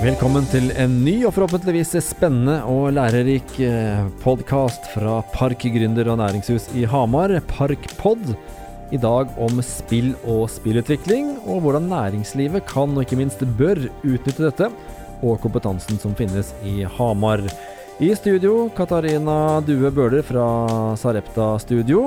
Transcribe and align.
Velkommen 0.00 0.46
til 0.48 0.70
en 0.80 0.94
ny 1.04 1.18
og 1.28 1.34
forhåpentligvis 1.36 1.90
spennende 2.06 2.54
og 2.64 2.94
lærerik 2.96 3.50
eh, 3.60 4.06
podkast 4.22 4.86
fra 4.94 5.18
Park 5.34 5.66
gründer 5.74 6.08
og 6.08 6.16
næringshus 6.22 6.70
i 6.72 6.86
Hamar, 6.88 7.34
Parkpod. 7.50 8.32
I 8.90 8.98
dag 8.98 9.28
om 9.36 9.60
spill 9.60 10.14
og 10.24 10.46
spillutvikling, 10.50 11.34
og 11.44 11.60
hvordan 11.66 11.90
næringslivet 11.92 12.64
kan 12.70 12.96
og 12.96 13.04
ikke 13.04 13.20
minst 13.20 13.44
bør 13.58 13.82
utnytte 14.00 14.46
dette, 14.46 14.70
og 15.20 15.36
kompetansen 15.44 16.00
som 16.00 16.16
finnes 16.16 16.54
i 16.64 16.80
Hamar. 16.96 17.44
I 18.00 18.14
studio 18.16 18.70
Katarina 18.72 19.60
Due 19.60 19.92
Bøhler 19.92 20.24
fra 20.24 20.96
Sarepta 20.96 21.58
Studio. 21.60 22.06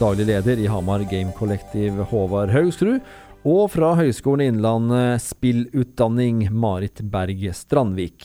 Daglig 0.00 0.30
leder 0.30 0.56
i 0.56 0.64
Hamar 0.64 1.02
Game 1.04 1.28
Collective 1.36 2.06
Håvard 2.08 2.48
Haugsrud 2.54 3.02
og 3.44 3.66
fra 3.68 3.90
Høgskolen 3.98 4.46
Innlandet 4.46 5.20
spillutdanning 5.20 6.46
Marit 6.56 7.02
Berg 7.12 7.42
Strandvik. 7.52 8.24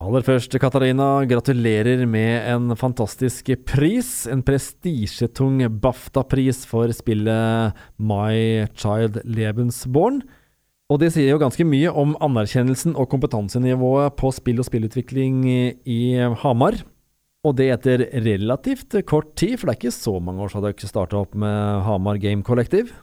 Aller 0.00 0.24
først, 0.24 0.56
Katarina, 0.56 1.26
gratulerer 1.28 2.06
med 2.08 2.48
en 2.54 2.72
fantastisk 2.80 3.52
pris. 3.68 4.24
En 4.32 4.40
prestisjetung 4.48 5.60
BAFTA-pris 5.76 6.62
for 6.70 6.88
spillet 6.96 7.76
My 8.00 8.64
Child 8.72 9.20
Lebensborn. 9.28 10.22
Og 10.88 11.04
det 11.04 11.12
sier 11.12 11.34
jo 11.34 11.42
ganske 11.44 11.68
mye 11.68 11.92
om 11.92 12.16
anerkjennelsen 12.24 12.96
og 12.96 13.10
kompetansenivået 13.12 14.16
på 14.16 14.32
spill 14.32 14.64
og 14.64 14.70
spillutvikling 14.72 15.44
i 15.84 16.02
Hamar. 16.40 16.80
Og 17.44 17.52
det 17.58 17.66
etter 17.74 18.06
relativt 18.24 18.94
kort 19.04 19.34
tid, 19.36 19.58
for 19.58 19.68
det 19.68 19.74
er 19.74 19.80
ikke 19.82 19.98
så 19.98 20.16
mange 20.16 20.40
år 20.40 20.52
siden 20.52 20.64
dere 20.64 20.88
starta 20.88 21.18
opp 21.20 21.34
med 21.36 21.82
Hamar 21.84 22.16
Game 22.22 22.44
Collective? 22.46 22.94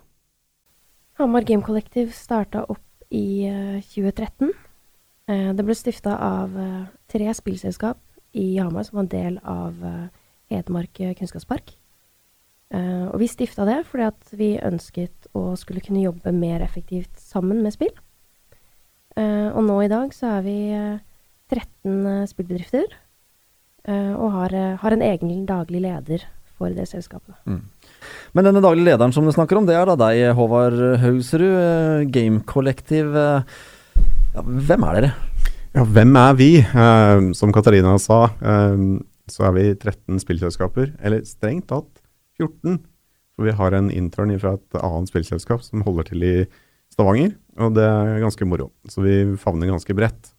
Hamar 1.21 1.45
Game 1.45 1.61
Collective 1.61 2.09
starta 2.17 2.63
opp 2.65 3.05
i 3.13 3.45
2013. 3.85 4.49
Eh, 5.29 5.35
eh, 5.35 5.51
det 5.53 5.65
ble 5.67 5.75
stifta 5.77 6.15
av 6.17 6.55
eh, 6.57 6.87
tre 7.11 7.27
spillselskap 7.37 7.99
i 8.33 8.55
Hamar 8.57 8.87
som 8.87 8.97
var 8.97 9.05
en 9.05 9.11
del 9.11 9.37
av 9.45 9.85
Hedmark 10.51 10.97
kunnskapspark. 11.19 11.75
Og 12.71 13.17
vi 13.19 13.27
stifta 13.27 13.65
det 13.67 13.81
fordi 13.89 14.05
at 14.07 14.29
vi 14.39 14.47
ønsket 14.63 15.25
å 15.35 15.57
skulle 15.59 15.83
kunne 15.83 16.05
jobbe 16.05 16.31
mer 16.31 16.63
effektivt 16.63 17.19
sammen 17.19 17.59
med 17.59 17.75
spill. 17.75 17.91
Og 19.19 19.59
nå 19.67 19.75
i 19.83 19.89
dag 19.91 20.13
så 20.15 20.37
er 20.37 20.45
vi 20.45 20.55
13 21.51 22.29
spillbedrifter 22.31 22.87
og 23.89 24.27
har, 24.35 24.53
har 24.77 24.93
en 24.93 25.01
egen 25.01 25.45
daglig 25.49 25.81
leder 25.81 26.25
for 26.61 26.73
det 26.75 26.85
selskapet. 26.89 27.33
Mm. 27.49 27.63
Men 28.35 28.47
denne 28.47 28.63
daglige 28.63 28.91
lederen 28.91 29.13
som 29.15 29.25
du 29.25 29.33
snakker 29.33 29.59
om, 29.59 29.67
det 29.67 29.75
er 29.77 29.89
da 29.89 29.97
deg, 29.99 30.23
Håvard 30.37 30.77
Haugsrud. 31.01 31.47
Eh, 31.47 32.05
Game 32.13 32.41
Collective. 32.47 33.11
Eh, 33.17 34.01
ja, 34.35 34.45
hvem 34.45 34.85
er 34.87 34.99
dere? 34.99 35.11
Ja, 35.71 35.85
hvem 35.87 36.17
er 36.19 36.35
vi? 36.35 36.51
Uh, 36.75 37.31
som 37.37 37.53
Katarina 37.55 37.93
sa, 38.01 38.25
uh, 38.43 38.99
så 39.31 39.45
er 39.47 39.55
vi 39.55 39.65
13 39.73 40.19
spillselskaper. 40.23 40.93
Eller 40.99 41.25
strengt 41.27 41.69
tatt 41.71 41.89
14. 42.39 42.79
For 43.35 43.47
vi 43.47 43.55
har 43.55 43.77
en 43.77 43.89
intern 43.93 44.35
fra 44.41 44.57
et 44.57 44.81
annet 44.81 45.11
spillselskap 45.11 45.63
som 45.65 45.85
holder 45.87 46.11
til 46.11 46.27
i 46.27 46.35
Stavanger. 46.91 47.35
Og 47.61 47.75
det 47.75 47.87
er 47.87 48.23
ganske 48.23 48.47
moro. 48.47 48.69
Så 48.91 49.03
vi 49.05 49.15
favner 49.39 49.71
ganske 49.71 49.95
bredt. 49.95 50.33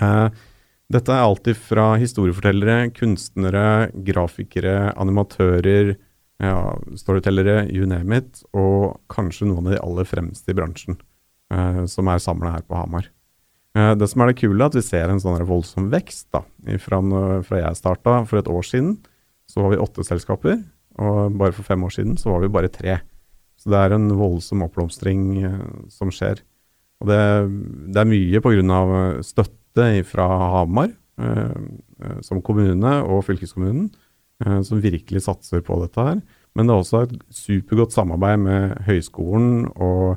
Uh, 0.00 0.28
dette 0.92 1.10
er 1.10 1.24
alltid 1.24 1.58
fra 1.58 1.94
historiefortellere, 1.98 2.92
kunstnere, 2.94 3.90
grafikere, 4.06 4.92
animatører, 4.94 5.96
ja, 6.42 6.76
storytellere, 7.00 7.64
you 7.72 7.88
name 7.90 8.20
it, 8.20 8.44
og 8.54 9.00
kanskje 9.10 9.48
noen 9.48 9.66
av 9.66 9.74
de 9.74 9.82
aller 9.82 10.06
fremste 10.06 10.52
i 10.52 10.56
bransjen 10.56 10.98
eh, 11.50 11.82
som 11.90 12.10
er 12.12 12.22
samla 12.22 12.54
her 12.58 12.66
på 12.68 12.78
Hamar. 12.78 13.08
Eh, 13.76 13.92
det 13.98 14.08
som 14.12 14.22
er 14.22 14.30
det 14.30 14.38
kule, 14.44 14.60
er 14.60 14.68
at 14.68 14.78
vi 14.78 14.84
ser 14.84 15.10
en 15.10 15.22
sånn 15.22 15.42
voldsom 15.48 15.90
vekst. 15.92 16.28
da. 16.36 16.44
Fra, 16.82 17.02
fra 17.48 17.62
jeg 17.64 17.80
starta 17.80 18.20
for 18.28 18.40
et 18.40 18.52
år 18.52 18.70
siden, 18.70 18.96
så 19.50 19.64
var 19.64 19.74
vi 19.74 19.82
åtte 19.82 20.06
selskaper, 20.06 20.60
og 21.02 21.36
bare 21.40 21.54
for 21.56 21.66
fem 21.66 21.82
år 21.84 21.98
siden 21.98 22.16
så 22.20 22.30
var 22.32 22.44
vi 22.44 22.52
bare 22.52 22.72
tre. 22.72 23.00
Så 23.56 23.72
det 23.72 23.80
er 23.80 23.96
en 23.96 24.06
voldsom 24.14 24.62
oppblomstring 24.68 25.28
eh, 25.42 25.62
som 25.90 26.14
skjer. 26.14 26.44
Og 27.02 27.10
det, 27.10 27.22
det 27.92 28.00
er 28.00 28.08
mye 28.08 28.40
pga. 28.44 28.82
støtte 29.26 29.65
fra 30.08 30.26
Hamar, 30.54 30.90
eh, 31.20 31.60
eh, 32.02 32.18
som 32.22 32.42
kommune 32.42 32.96
og 33.04 33.24
fylkeskommunen 33.26 33.90
Eh, 34.44 34.60
som 34.68 34.82
virkelig 34.84 35.24
satser 35.24 35.62
på 35.64 35.78
dette 35.80 36.02
her. 36.04 36.18
Men 36.56 36.68
det 36.68 36.74
er 36.74 36.82
også 36.82 37.02
et 37.06 37.14
supergodt 37.32 37.94
samarbeid 37.94 38.40
med 38.42 38.74
høyskolen, 38.84 39.66
og, 39.76 40.16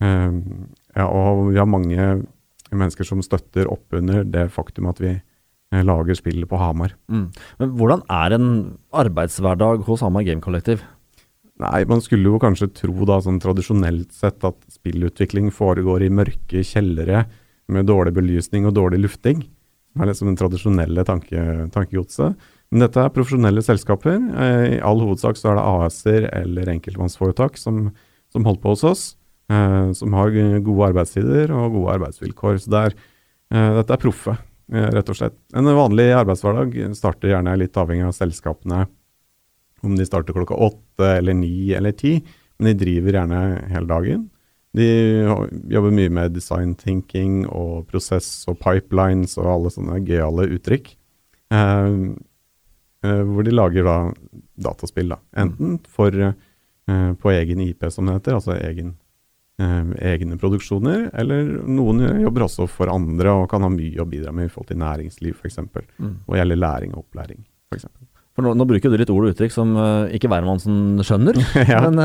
ja, 0.00 1.04
og 1.04 1.50
vi 1.50 1.58
har 1.60 1.68
mange 1.68 2.06
mennesker 2.70 3.04
som 3.04 3.20
støtter 3.24 3.68
opp 3.68 3.96
under 3.96 4.24
det 4.24 4.46
faktum 4.52 4.88
at 4.88 5.00
vi 5.00 5.14
lager 5.84 6.16
spillet 6.16 6.48
på 6.48 6.60
Hamar. 6.60 6.94
Mm. 7.12 7.26
Men 7.60 7.74
Hvordan 7.76 8.04
er 8.12 8.36
en 8.36 8.48
arbeidshverdag 8.92 9.84
hos 9.88 10.04
Hamar 10.04 10.24
Game 10.28 10.44
Collective? 10.44 10.84
Nei, 11.60 11.84
Man 11.88 12.00
skulle 12.00 12.28
jo 12.28 12.40
kanskje 12.40 12.72
tro 12.76 13.08
da, 13.08 13.20
sånn 13.20 13.40
tradisjonelt 13.40 14.12
sett 14.16 14.44
at 14.44 14.56
spillutvikling 14.72 15.52
foregår 15.52 16.04
i 16.04 16.12
mørke 16.12 16.64
kjellere 16.64 17.26
med 17.72 17.88
dårlig 17.88 18.14
belysning 18.16 18.66
og 18.68 18.76
dårlig 18.76 19.02
lufting. 19.04 19.42
Det 19.90 20.04
er 20.04 20.10
liksom 20.10 20.30
den 20.30 20.38
tradisjonelle 20.38 21.04
tanke, 21.06 21.44
tankegodset. 21.74 22.36
Men 22.70 22.84
dette 22.84 23.02
er 23.02 23.14
profesjonelle 23.14 23.62
selskaper. 23.66 24.18
Eh, 24.18 24.66
I 24.76 24.82
all 24.86 25.02
hovedsak 25.02 25.38
så 25.38 25.50
er 25.50 25.58
det 25.58 25.64
AS-er 25.66 26.28
eller 26.42 26.70
enkeltmannsforetak 26.76 27.58
som, 27.58 27.88
som 28.30 28.46
holder 28.46 28.62
på 28.62 28.76
hos 28.76 28.84
oss. 28.86 29.02
Eh, 29.50 29.90
som 29.98 30.14
har 30.14 30.30
gode 30.62 30.92
arbeidstider 30.92 31.50
og 31.50 31.74
gode 31.74 31.96
arbeidsvilkår. 31.98 32.60
Så 32.62 32.70
det 32.70 32.84
er, 32.84 32.96
eh, 33.50 33.72
dette 33.80 33.96
er 33.96 34.04
proffe, 34.04 34.36
rett 34.70 35.10
og 35.10 35.18
slett. 35.18 35.34
En 35.58 35.66
vanlig 35.66 36.12
arbeidshverdag 36.14 36.76
starter 36.94 37.32
gjerne 37.32 37.58
litt 37.58 37.74
avhengig 37.74 38.06
av 38.06 38.14
selskapene. 38.14 38.84
Om 39.82 39.96
de 39.98 40.06
starter 40.06 40.36
klokka 40.36 40.54
åtte 40.54 41.16
eller 41.16 41.34
ni 41.34 41.72
eller 41.74 41.90
ti. 41.90 42.20
Men 42.60 42.70
de 42.70 42.84
driver 42.84 43.18
gjerne 43.18 43.40
hele 43.72 43.90
dagen. 43.90 44.28
De 44.76 44.86
jobber 45.72 45.90
mye 45.90 46.10
med 46.14 46.34
design 46.36 46.76
thinking 46.78 47.42
og 47.48 47.88
prosess 47.90 48.44
og 48.50 48.60
pipelines 48.62 49.34
og 49.40 49.48
alle 49.50 49.72
sånne 49.74 49.98
gøyale 50.06 50.46
uttrykk. 50.54 50.92
Uh, 51.50 52.14
Uh, 53.00 53.22
hvor 53.24 53.46
de 53.46 53.52
lager 53.54 53.86
da 53.86 53.96
dataspill. 54.60 55.08
da. 55.08 55.16
Enten 55.40 55.78
for, 55.88 56.12
uh, 56.12 57.12
på 57.16 57.30
egen 57.32 57.60
IP, 57.64 57.86
som 57.92 58.06
det 58.06 58.18
heter, 58.18 58.36
altså 58.36 58.58
egen, 58.58 58.92
uh, 59.62 59.94
egne 59.96 60.36
produksjoner, 60.36 61.06
eller 61.16 61.48
noen 61.64 62.04
jobber 62.20 62.44
også 62.44 62.68
for 62.68 62.92
andre 62.92 63.32
og 63.32 63.48
kan 63.52 63.64
ha 63.64 63.72
mye 63.72 64.02
å 64.02 64.08
bidra 64.08 64.34
med 64.36 64.50
i 64.50 64.52
forhold 64.52 64.68
til 64.74 64.82
næringsliv 64.82 65.40
f.eks. 65.40 65.62
Mm. 65.96 66.16
Og 66.26 66.36
gjelder 66.36 66.60
læring 66.60 66.92
og 66.92 67.06
opplæring 67.06 67.40
f.eks. 67.72 67.88
For 68.40 68.48
nå, 68.48 68.54
nå, 68.56 68.66
bruker 68.70 68.88
du 68.88 68.96
litt 68.96 69.12
ord 69.12 69.26
og 69.28 69.34
uttrykk 69.34 69.52
som 69.52 69.74
ikke 70.16 70.30
hvermannsen 70.32 71.02
skjønner. 71.04 71.36
ja. 71.68 71.82
men, 71.84 72.00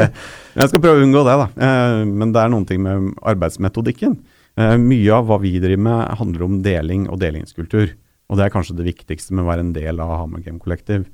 jeg 0.60 0.68
skal 0.68 0.82
prøve 0.82 1.00
å 1.00 1.06
unngå 1.06 1.24
det, 1.24 1.38
da. 1.40 1.70
men 2.04 2.34
det 2.36 2.42
er 2.42 2.52
noen 2.52 2.68
ting 2.68 2.84
med 2.84 3.14
arbeidsmetodikken. 3.32 4.18
mye 4.84 5.16
av 5.16 5.24
hva 5.30 5.40
vi 5.40 5.54
driver 5.56 5.80
med, 5.88 6.02
handler 6.20 6.44
om 6.44 6.60
deling 6.66 7.08
og 7.08 7.22
delingskultur. 7.24 7.96
Og 8.28 8.38
det 8.38 8.44
er 8.44 8.52
kanskje 8.52 8.76
det 8.78 8.86
viktigste 8.92 9.34
med 9.34 9.46
å 9.46 9.48
være 9.48 9.64
en 9.64 9.72
del 9.74 10.04
av 10.04 10.12
Hamar 10.20 10.44
Game 10.44 10.60
Collective. 10.60 11.08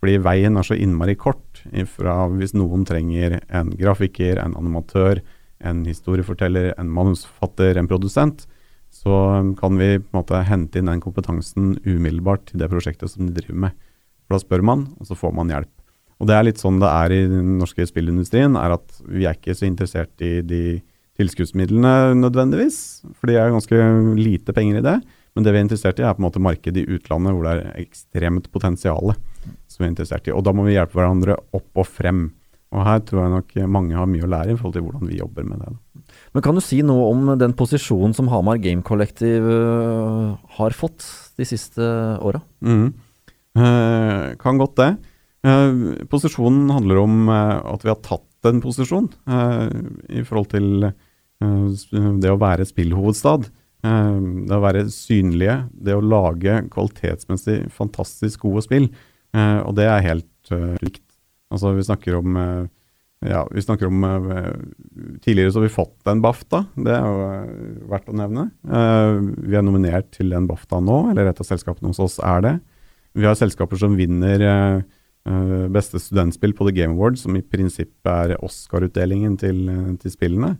Fordi 0.00 0.18
veien 0.20 0.58
er 0.58 0.66
så 0.66 0.76
innmari 0.76 1.14
kort 1.18 1.62
ifra 1.72 2.26
hvis 2.34 2.56
noen 2.56 2.84
trenger 2.88 3.38
en 3.46 3.72
grafiker, 3.78 4.40
en 4.42 4.56
animatør, 4.58 5.22
en 5.64 5.84
historieforteller, 5.88 6.74
en 6.76 6.90
manusforfatter, 6.92 7.78
en 7.78 7.88
produsent, 7.88 8.44
så 8.92 9.16
kan 9.58 9.78
vi 9.80 9.96
på 10.00 10.10
en 10.10 10.18
måte 10.18 10.42
hente 10.48 10.80
inn 10.80 10.90
den 10.90 11.02
kompetansen 11.04 11.74
umiddelbart 11.84 12.50
til 12.50 12.60
det 12.62 12.70
prosjektet 12.72 13.12
som 13.12 13.28
de 13.28 13.36
driver 13.38 13.62
med. 13.66 13.86
For 14.26 14.36
da 14.36 14.42
spør 14.42 14.64
man, 14.66 14.86
og 14.98 15.08
så 15.08 15.16
får 15.18 15.34
man 15.36 15.52
hjelp. 15.52 15.72
Og 16.16 16.28
det 16.30 16.36
er 16.36 16.46
litt 16.48 16.60
sånn 16.60 16.80
det 16.80 16.88
er 16.90 17.12
i 17.12 17.22
den 17.28 17.56
norske 17.60 17.86
spillindustrien, 17.88 18.56
er 18.58 18.76
at 18.78 19.00
vi 19.04 19.26
er 19.28 19.36
ikke 19.36 19.56
så 19.56 19.68
interessert 19.68 20.24
i 20.24 20.38
de 20.46 20.62
tilskuddsmidlene 21.16 22.16
nødvendigvis, 22.18 22.78
for 23.16 23.30
det 23.30 23.38
er 23.40 23.52
ganske 23.52 23.78
lite 24.18 24.52
penger 24.56 24.80
i 24.80 24.84
det. 24.84 24.96
Men 25.36 25.44
det 25.44 25.52
vi 25.52 25.60
er 25.60 25.66
interessert 25.66 26.00
i, 26.00 26.04
er 26.04 26.16
på 26.16 26.22
en 26.22 26.26
måte 26.30 26.40
markedet 26.40 26.80
i 26.80 26.96
utlandet, 26.96 27.36
hvor 27.36 27.44
det 27.44 27.54
er 27.58 27.80
ekstremt 27.82 28.48
potensial 28.52 29.12
som 29.68 29.82
vi 29.82 29.84
er 29.84 29.92
interessert 29.92 30.28
i. 30.28 30.32
Og 30.32 30.44
da 30.46 30.54
må 30.56 30.64
vi 30.64 30.76
hjelpe 30.76 30.96
hverandre 30.96 31.36
opp 31.56 31.82
og 31.82 31.88
frem. 31.88 32.30
Og 32.72 32.82
her 32.84 33.02
tror 33.04 33.22
jeg 33.22 33.34
nok 33.34 33.52
mange 33.72 33.98
har 33.98 34.08
mye 34.08 34.24
å 34.24 34.30
lære 34.32 34.54
i 34.54 34.56
forhold 34.56 34.78
til 34.78 34.86
hvordan 34.86 35.10
vi 35.10 35.20
jobber 35.20 35.44
med 35.48 35.60
det. 35.60 35.74
Men 36.32 36.44
kan 36.44 36.56
du 36.56 36.62
si 36.64 36.80
noe 36.84 37.10
om 37.12 37.28
den 37.38 37.52
posisjonen 37.56 38.16
som 38.16 38.30
Hamar 38.32 38.60
Game 38.64 38.84
Collective 38.86 39.52
øh, 39.60 40.32
har 40.56 40.76
fått 40.76 41.04
de 41.36 41.46
siste 41.48 41.84
åra? 42.24 42.40
Mm. 42.64 42.88
Eh, 42.88 43.05
kan 44.42 44.60
godt 44.60 44.76
det. 44.80 44.90
Eh, 45.46 46.06
posisjonen 46.10 46.70
handler 46.74 47.02
om 47.04 47.28
eh, 47.30 47.58
at 47.74 47.84
vi 47.84 47.92
har 47.92 48.00
tatt 48.04 48.48
en 48.48 48.62
posisjon 48.62 49.08
eh, 49.30 49.66
i 50.18 50.24
forhold 50.26 50.50
til 50.54 50.88
eh, 50.88 52.14
det 52.22 52.32
å 52.32 52.40
være 52.40 52.66
spillhovedstad. 52.66 53.48
Eh, 53.86 54.16
det 54.48 54.56
å 54.56 54.64
være 54.64 54.86
synlige, 54.92 55.60
det 55.70 55.96
å 55.96 56.04
lage 56.04 56.62
kvalitetsmessig 56.72 57.66
fantastisk 57.74 58.46
gode 58.46 58.64
spill. 58.66 58.88
Eh, 59.36 59.60
og 59.62 59.76
det 59.78 59.90
er 59.90 60.08
helt 60.08 60.54
likt. 60.82 61.04
Altså, 61.50 61.72
vi 61.74 61.82
snakker 61.82 62.14
om 62.20 62.36
ja, 63.26 63.40
vi 63.50 63.62
snakker 63.64 63.88
om 63.88 64.04
Tidligere 65.24 65.50
så 65.50 65.58
har 65.58 65.64
vi 65.64 65.72
fått 65.74 66.10
en 66.10 66.20
BAFTA, 66.22 66.60
det 66.84 66.92
er 66.94 67.06
jo 67.06 67.86
verdt 67.90 68.10
å 68.12 68.14
nevne. 68.14 68.44
Vi 68.62 69.56
er 69.58 69.64
nominert 69.66 70.12
til 70.14 70.34
en 70.36 70.46
BAFTA 70.46 70.78
nå, 70.84 71.00
eller 71.10 71.30
et 71.30 71.42
av 71.42 71.48
selskapene 71.48 71.90
hos 71.90 72.02
oss 72.04 72.18
er 72.22 72.44
det. 72.44 72.54
Vi 73.16 73.26
har 73.26 73.36
selskaper 73.38 73.80
som 73.80 73.96
vinner 73.98 74.42
beste 75.74 75.98
studentspill 75.98 76.52
på 76.54 76.68
The 76.68 76.74
Game 76.76 76.94
Awards, 76.94 77.24
som 77.24 77.34
i 77.34 77.42
prinsippet 77.42 78.10
er 78.12 78.44
Oscar-utdelingen 78.44 79.34
til, 79.40 79.64
til, 79.98 80.12
spillene. 80.12 80.52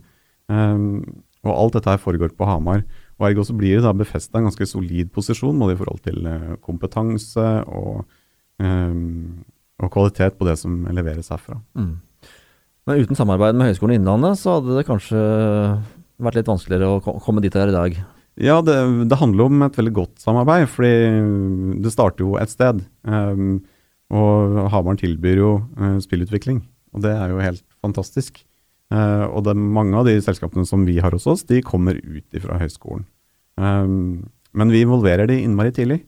og 0.49 1.53
alt 1.53 1.77
dette 1.77 1.93
her 1.93 2.01
foregår 2.03 2.33
på 2.35 2.47
Hamar. 2.49 2.83
Og 3.17 3.29
Ergo 3.29 3.45
så 3.47 3.55
blir 3.55 3.77
det 3.77 3.85
da 3.85 3.93
befesta 3.95 4.41
en 4.41 4.49
ganske 4.49 4.67
solid 4.67 5.13
posisjon 5.15 5.59
både 5.59 5.77
i 5.77 5.79
forhold 5.79 6.01
til 6.03 6.27
kompetanse 6.65 7.45
og, 7.69 8.03
og 8.59 9.93
kvalitet 9.93 10.35
på 10.35 10.49
det 10.49 10.57
som 10.59 10.83
leveres 10.91 11.31
herfra. 11.31 11.61
Mm. 11.77 11.95
Men 12.87 13.03
uten 13.03 13.19
samarbeid 13.19 13.55
med 13.55 13.67
Høgskolen 13.67 13.99
Innlandet, 13.99 14.39
så 14.39 14.57
hadde 14.57 14.77
det 14.77 14.87
kanskje 14.87 15.23
vært 16.23 16.37
litt 16.39 16.47
vanskeligere 16.47 16.97
å 16.97 17.17
komme 17.23 17.43
dit 17.43 17.55
her 17.55 17.71
i 17.71 17.75
dag? 17.75 17.97
Ja, 18.37 18.59
det, 18.61 18.75
det, 19.09 19.17
handler 19.17 19.49
om 19.49 19.63
et 19.65 19.77
veldig 19.79 19.93
godt 19.95 20.21
samarbeid, 20.21 20.67
fordi 20.69 21.79
det 21.81 21.93
starter 21.93 22.21
jo 22.21 22.35
et 22.37 22.51
sted. 22.53 22.83
Um, 23.01 23.63
og 24.13 24.59
Hamaren 24.71 24.99
tilbyr 25.01 25.41
jo 25.41 25.53
uh, 25.79 25.97
spillutvikling, 26.03 26.61
og 26.93 27.01
det 27.03 27.15
er 27.15 27.33
jo 27.33 27.41
helt 27.41 27.65
fantastisk. 27.81 28.43
Uh, 28.93 29.25
og 29.33 29.41
det, 29.43 29.55
er 29.55 29.73
mange 29.79 29.97
av 29.97 30.05
de 30.07 30.15
selskapene 30.23 30.67
som 30.69 30.85
vi 30.87 30.99
har 31.01 31.15
hos 31.17 31.25
oss, 31.27 31.43
de 31.49 31.63
kommer 31.65 31.97
ut 31.97 32.37
fra 32.43 32.59
høyskolen. 32.61 33.07
Um, 33.57 34.29
men 34.57 34.71
vi 34.71 34.83
involverer 34.85 35.27
de 35.29 35.41
innmari 35.41 35.73
tidlig. 35.73 36.03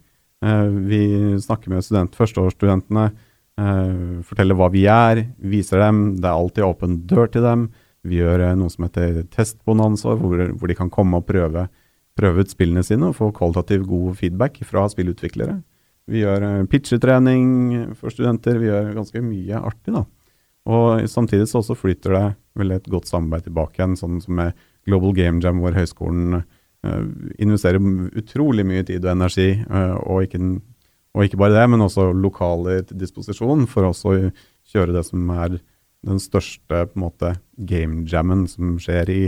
Uh, 0.46 0.70
vi 0.86 1.02
snakker 1.42 1.74
med 1.74 1.88
student, 1.88 2.16
førsteårsstudentene 2.18 3.10
forteller 4.24 4.56
hva 4.56 4.70
vi 4.72 4.86
er, 4.88 5.20
viser 5.52 5.82
dem. 5.84 5.98
Det 6.16 6.30
er 6.30 6.32
alltid 6.32 6.64
åpen 6.64 6.94
dør 7.10 7.28
til 7.28 7.44
dem. 7.44 7.66
Vi 8.08 8.22
gjør 8.22 8.46
noe 8.56 8.72
som 8.72 8.86
heter 8.86 9.26
testbonanza, 9.34 10.14
hvor, 10.16 10.46
hvor 10.56 10.72
de 10.72 10.78
kan 10.78 10.88
komme 10.94 11.20
og 11.20 11.26
prøve, 11.28 11.66
prøve, 12.20 12.44
ut 12.44 12.54
spillene 12.54 12.84
sine 12.86 13.10
og 13.10 13.18
få 13.18 13.32
kvalitativ 13.36 13.88
god 13.90 14.20
feedback 14.20 14.62
fra 14.68 14.86
spillutviklere. 14.92 15.58
Vi 16.10 16.24
gjør 16.24 16.46
uh, 16.46 16.68
pitchetrening 16.70 17.50
for 17.98 18.14
studenter. 18.14 18.60
Vi 18.62 18.70
gjør 18.70 18.94
ganske 18.98 19.24
mye 19.24 19.64
artig, 19.72 19.96
da. 19.96 20.06
Og 20.70 21.06
samtidig 21.10 21.48
så 21.50 21.64
også 21.64 21.78
flyter 21.80 22.14
det 22.14 22.26
vel 22.60 22.76
et 22.76 22.90
godt 22.92 23.08
samarbeid 23.10 23.48
tilbake 23.48 23.80
igjen, 23.80 23.96
sånn 23.98 24.20
som 24.22 24.36
med 24.38 24.58
Global 24.86 25.16
Game 25.18 25.42
Jam, 25.42 25.62
hvor 25.64 25.74
høyskolen 25.74 26.42
investerer 27.42 27.82
utrolig 28.16 28.64
mye 28.68 28.86
tid 28.88 29.04
og 29.04 29.12
energi, 29.12 29.48
og 29.68 30.28
ikke 30.28 30.40
og 31.16 31.26
ikke 31.26 31.40
bare 31.42 31.56
det, 31.58 31.66
men 31.72 31.84
også 31.84 32.12
lokaler 32.14 32.84
til 32.88 33.00
disposisjon 33.02 33.66
for 33.70 33.88
også 33.90 34.12
å 34.14 34.32
kjøre 34.70 34.94
det 34.96 35.06
som 35.08 35.30
er 35.34 35.58
den 36.06 36.22
største 36.22 36.84
på 36.88 36.96
en 36.96 37.04
måte 37.04 37.34
game 37.58 38.06
jammen 38.08 38.46
som 38.48 38.78
skjer 38.82 39.10
i 39.12 39.24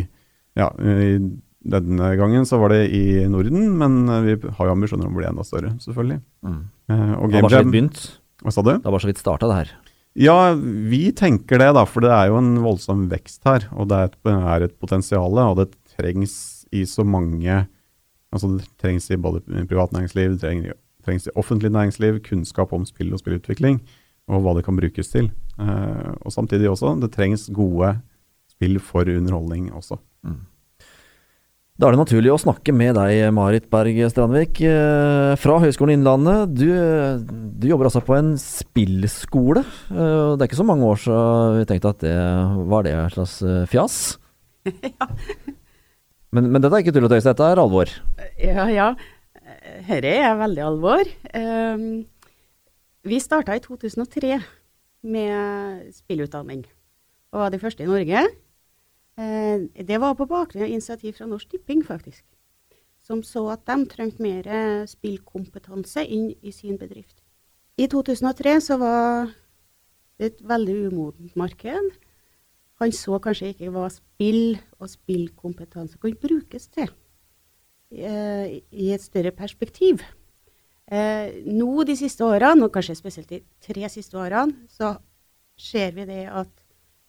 ja, 0.60 0.68
i 0.78 1.18
denne 1.62 2.16
gangen 2.18 2.48
så 2.50 2.58
var 2.62 2.74
det 2.74 2.88
i 2.96 3.22
Norden, 3.30 3.68
men 3.78 4.02
vi 4.26 4.38
har 4.42 4.68
jo 4.68 4.74
ambisjoner 4.74 5.08
om 5.08 5.14
å 5.14 5.20
bli 5.20 5.30
enda 5.30 5.46
større, 5.46 5.76
selvfølgelig. 5.84 6.22
Mm. 6.48 6.62
Eh, 6.90 7.14
og 7.20 7.28
Game 7.28 7.32
det 7.32 7.38
har 7.38 7.46
bare 7.46 7.54
så 7.54 7.64
vidt 7.64 7.76
begynt? 7.76 8.04
Hva 8.42 8.54
sa 8.56 8.64
du? 8.66 8.72
Det 8.82 8.94
var 8.96 9.04
så 9.04 9.10
vidt 9.12 9.22
starta, 9.22 9.50
det 9.52 9.60
her. 9.60 9.74
Ja, 10.20 10.38
vi 10.56 11.04
tenker 11.16 11.62
det, 11.62 11.70
da. 11.78 11.86
For 11.88 12.04
det 12.04 12.12
er 12.12 12.32
jo 12.32 12.40
en 12.42 12.56
voldsom 12.64 13.06
vekst 13.12 13.46
her. 13.48 13.68
Og 13.72 13.88
det 13.92 14.00
er 14.00 14.10
et, 14.10 14.18
er 14.32 14.66
et 14.68 14.76
potensial, 14.82 15.38
og 15.46 15.60
det 15.62 15.70
trengs 15.96 16.34
i 16.72 16.86
så 16.88 17.06
mange 17.08 17.66
Altså 18.32 18.48
det 18.48 18.64
trengs 18.80 19.10
i 19.12 19.18
både 19.20 19.42
privat 19.68 19.92
næringsliv, 19.92 20.38
det 20.38 20.40
trengs, 20.40 20.78
trengs 21.04 21.26
i 21.28 21.34
offentlig 21.36 21.68
næringsliv, 21.76 22.22
kunnskap 22.24 22.72
om 22.72 22.86
spill 22.88 23.12
og 23.12 23.20
spillutvikling, 23.20 23.82
og 24.32 24.46
hva 24.46 24.54
det 24.56 24.64
kan 24.64 24.78
brukes 24.80 25.12
til. 25.12 25.28
Uh, 25.60 26.16
og 26.24 26.32
samtidig 26.32 26.70
også, 26.72 26.94
det 27.02 27.12
trengs 27.12 27.50
gode 27.52 27.90
spill 28.48 28.80
for 28.80 29.04
underholdning 29.04 29.68
også. 29.76 30.00
Mm. 30.24 30.40
Da 31.82 31.88
er 31.90 31.96
det 31.96 32.04
naturlig 32.04 32.30
å 32.30 32.38
snakke 32.38 32.76
med 32.78 32.94
deg, 32.94 33.24
Marit 33.34 33.64
Berg 33.74 33.96
Strandvik 34.12 34.60
eh, 34.70 35.32
fra 35.42 35.56
Høgskolen 35.64 35.96
Innlandet. 35.96 36.52
Du, 36.54 36.68
du, 37.58 37.66
jobber 37.66 37.88
altså 37.90 38.04
på 38.06 38.14
en 38.20 38.36
spillskole. 38.38 39.64
Eh, 39.90 40.28
det 40.38 40.46
er 40.46 40.46
ikke 40.46 40.60
så 40.60 40.66
mange 40.70 40.86
år 40.86 41.02
siden 41.02 41.58
vi 41.58 41.64
tenkte 41.72 41.94
at 41.96 42.04
det 42.04 42.20
var 42.70 42.86
det 42.86 42.94
et 43.00 43.16
slags 43.16 43.34
fjas. 43.72 43.96
ja. 44.70 45.08
Men, 46.30 46.52
men, 46.52 46.60
dette 46.62 46.70
er 46.70 46.86
ikke 46.86 46.94
tull 46.94 47.10
og 47.10 47.16
tøys, 47.16 47.26
dette 47.26 47.50
er 47.50 47.64
alvor? 47.64 47.96
Ja, 48.38 48.68
ja 48.70 48.92
dette 49.90 50.14
er 50.22 50.38
veldig 50.38 50.64
alvor. 50.68 51.12
Um, 51.34 51.84
vi 53.10 53.24
starta 53.26 53.58
i 53.58 53.66
2003 53.66 54.38
med 55.10 55.90
spillutdanning, 55.98 56.62
og 57.34 57.48
var 57.48 57.58
de 57.58 57.64
første 57.66 57.90
i 57.90 57.90
Norge. 57.90 58.28
Uh, 59.20 59.68
det 59.76 60.00
var 60.02 60.16
på 60.16 60.28
bakgrunn 60.30 60.66
av 60.66 60.72
initiativ 60.72 61.18
fra 61.18 61.28
Norsk 61.28 61.52
Tipping, 61.52 61.84
faktisk. 61.86 62.24
Som 63.02 63.24
så 63.26 63.48
at 63.52 63.66
de 63.66 63.86
trengte 63.90 64.24
mer 64.24 64.46
spillkompetanse 64.88 66.04
inn 66.06 66.30
i 66.42 66.54
sin 66.54 66.78
bedrift. 66.78 67.18
I 67.82 67.88
2003 67.90 68.60
så 68.62 68.78
var 68.78 69.32
det 70.22 70.34
et 70.36 70.42
veldig 70.46 70.76
umodent 70.92 71.36
marked. 71.36 71.92
Han 72.82 72.94
så 72.94 73.18
kanskje 73.22 73.52
ikke 73.54 73.72
hva 73.74 73.88
spill 73.94 74.60
og 74.80 74.90
spillkompetanse 74.90 75.98
kunne 76.02 76.20
brukes 76.22 76.70
til. 76.74 76.90
Eh, 77.92 78.62
i 78.72 78.92
et 78.96 79.04
større 79.04 79.34
perspektiv. 79.36 80.02
Eh, 80.92 81.44
nå 81.46 81.84
de 81.84 81.96
siste 82.00 82.24
årene, 82.24 82.64
og 82.66 82.72
kanskje 82.72 82.96
spesielt 82.96 83.30
de 83.30 83.42
tre 83.62 83.90
siste 83.90 84.18
årene, 84.18 84.66
så 84.70 84.96
ser 85.60 85.92
vi 85.92 86.06
det 86.08 86.24
at 86.32 86.52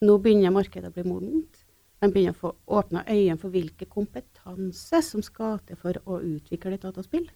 nå 0.02 0.19
begynner 0.19 0.52
markedet 0.54 0.90
å 0.90 0.94
bli 0.94 1.06
modent. 1.06 1.62
Man 2.02 2.10
begynner 2.10 2.34
å 2.34 2.40
få 2.40 2.50
åpna 2.81 3.04
øynene 3.06 3.38
for 3.38 3.54
hvilken 3.54 3.90
kompetanse 3.90 5.00
som 5.06 5.22
skal 5.22 5.60
til 5.69 5.78
for 5.78 6.00
å 6.02 6.19
utvikle 6.19 6.75
et 6.75 6.82
dataspill. 6.82 7.28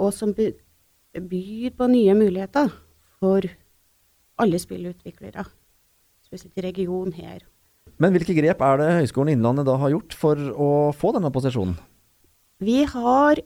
Og 0.00 0.14
som 0.16 0.32
byr 0.32 1.74
på 1.76 1.88
nye 1.92 2.14
muligheter 2.16 2.72
for 3.20 3.44
alle 4.40 4.60
spillutviklere, 4.62 5.44
spesielt 6.24 6.56
i 6.56 6.64
regionen 6.70 7.12
her. 7.18 7.44
Men 8.00 8.16
hvilke 8.16 8.32
grep 8.38 8.64
er 8.64 8.80
det 8.80 8.88
Høgskolen 9.02 9.34
Innlandet 9.34 9.68
da 9.68 9.76
har 9.82 9.92
gjort 9.92 10.16
for 10.16 10.40
å 10.56 10.70
få 10.96 11.12
denne 11.18 11.32
posisjonen? 11.34 11.76
Vi 12.64 12.80
har 12.88 13.44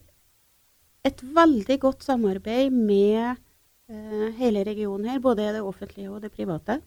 et 1.05 1.27
veldig 1.35 1.81
godt 1.83 2.07
samarbeid 2.07 2.71
med 2.71 3.35
eh, 3.91 4.31
hele 4.39 4.63
regionen 4.67 5.11
her, 5.11 5.19
både 5.19 5.51
det 5.57 5.67
offentlige 5.67 6.13
og 6.13 6.23
det 6.23 6.31
private, 6.35 6.79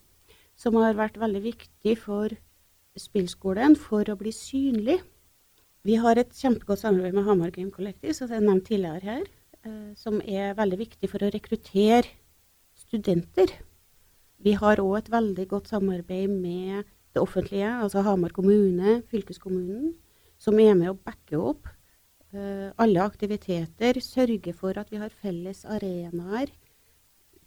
som 0.56 0.80
har 0.80 0.96
vært 0.96 1.20
veldig 1.20 1.44
viktig 1.44 2.00
for 2.00 2.32
spillskolen 3.00 3.78
for 3.80 4.08
å 4.10 4.18
bli 4.20 4.34
synlig. 4.36 5.00
Vi 5.88 5.96
har 6.02 6.20
et 6.20 6.34
kjempegodt 6.36 6.82
samarbeid 6.82 7.16
med 7.16 7.28
Hamar 7.28 7.54
Game 7.56 7.72
Collective, 7.72 8.16
som 8.18 8.32
jeg 8.32 8.44
nevnte 8.44 8.74
tidligere 8.74 9.08
her, 9.08 9.24
eh, 9.64 9.94
som 9.96 10.20
er 10.22 10.58
veldig 10.58 10.82
viktig 10.84 11.10
for 11.10 11.24
å 11.24 11.32
rekruttere 11.32 12.10
studenter. 12.78 13.54
Vi 14.44 14.54
har 14.54 14.84
òg 14.84 14.98
et 14.98 15.12
veldig 15.12 15.48
godt 15.48 15.72
samarbeid 15.72 16.30
med 16.30 16.86
det 17.14 17.24
offentlige, 17.24 17.72
altså 17.82 18.04
Hamar 18.06 18.36
kommune, 18.36 19.02
fylkeskommunen, 19.10 19.96
som 20.38 20.60
er 20.60 20.76
med 20.76 20.92
å 20.92 21.00
backe 21.00 21.40
opp 21.40 21.72
Eh, 22.36 22.72
alle 22.76 23.04
aktiviteter, 23.08 24.02
sørge 24.04 24.52
for 24.54 24.76
at 24.76 24.90
vi 24.92 25.00
har 25.00 25.14
felles 25.24 25.62
arenaer 25.64 26.50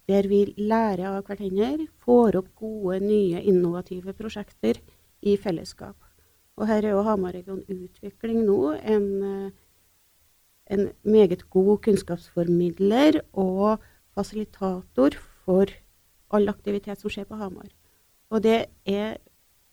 der 0.09 0.25
vi 0.27 0.39
lærer 0.57 1.05
av 1.11 1.27
hverandre, 1.27 1.85
får 2.01 2.39
opp 2.39 2.47
gode, 2.57 2.97
nye, 3.05 3.43
innovative 3.45 4.15
prosjekter 4.17 4.79
i 5.21 5.37
fellesskap. 5.37 5.95
Og 6.57 6.67
her 6.67 6.85
er 6.85 6.95
jo 6.95 7.03
Hamar-region 7.05 7.63
Utvikling 7.69 8.43
nå 8.45 8.73
en, 8.75 9.07
eh, 9.23 9.51
en 10.71 10.91
meget 11.03 11.49
god 11.49 11.77
kunnskapsformidler 11.87 13.21
og 13.33 13.81
fasilitator 14.15 15.17
for 15.45 15.65
all 16.31 16.49
aktivitet 16.49 16.99
som 16.99 17.09
skjer 17.09 17.25
på 17.25 17.39
Hamar. 17.39 17.69
Og 18.29 18.43
det 18.43 18.65
er 18.85 19.17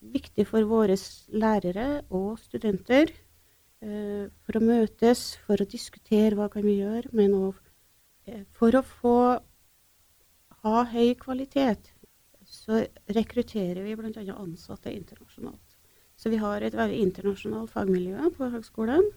viktig 0.00 0.46
for 0.46 0.62
våre 0.64 0.96
lærere 1.28 2.02
og 2.10 2.38
studenter 2.38 3.10
Eh, 3.78 4.26
for 4.42 4.58
å 4.58 4.64
møtes, 4.64 5.36
for 5.46 5.60
å 5.62 5.66
diskutere 5.70 6.34
hva 6.34 6.48
kan 6.50 6.64
vi 6.66 6.80
gjøre, 6.80 7.12
men 7.14 7.34
òg 7.36 7.60
eh, 8.26 8.42
for 8.50 8.74
å 8.74 8.82
få 8.82 9.18
ha 10.64 10.80
høy 10.90 11.12
kvalitet, 11.20 11.92
så 12.68 12.82
rekrutterer 13.16 13.80
vi 13.86 13.96
bl.a. 13.96 14.22
ansatte 14.36 14.92
internasjonalt. 14.92 15.76
Så 16.18 16.28
vi 16.28 16.40
har 16.42 16.60
et 16.60 16.76
veldig 16.76 17.00
internasjonalt 17.00 17.72
fagmiljø 17.72 18.28
på 18.36 18.50
høgskolen. 18.52 19.08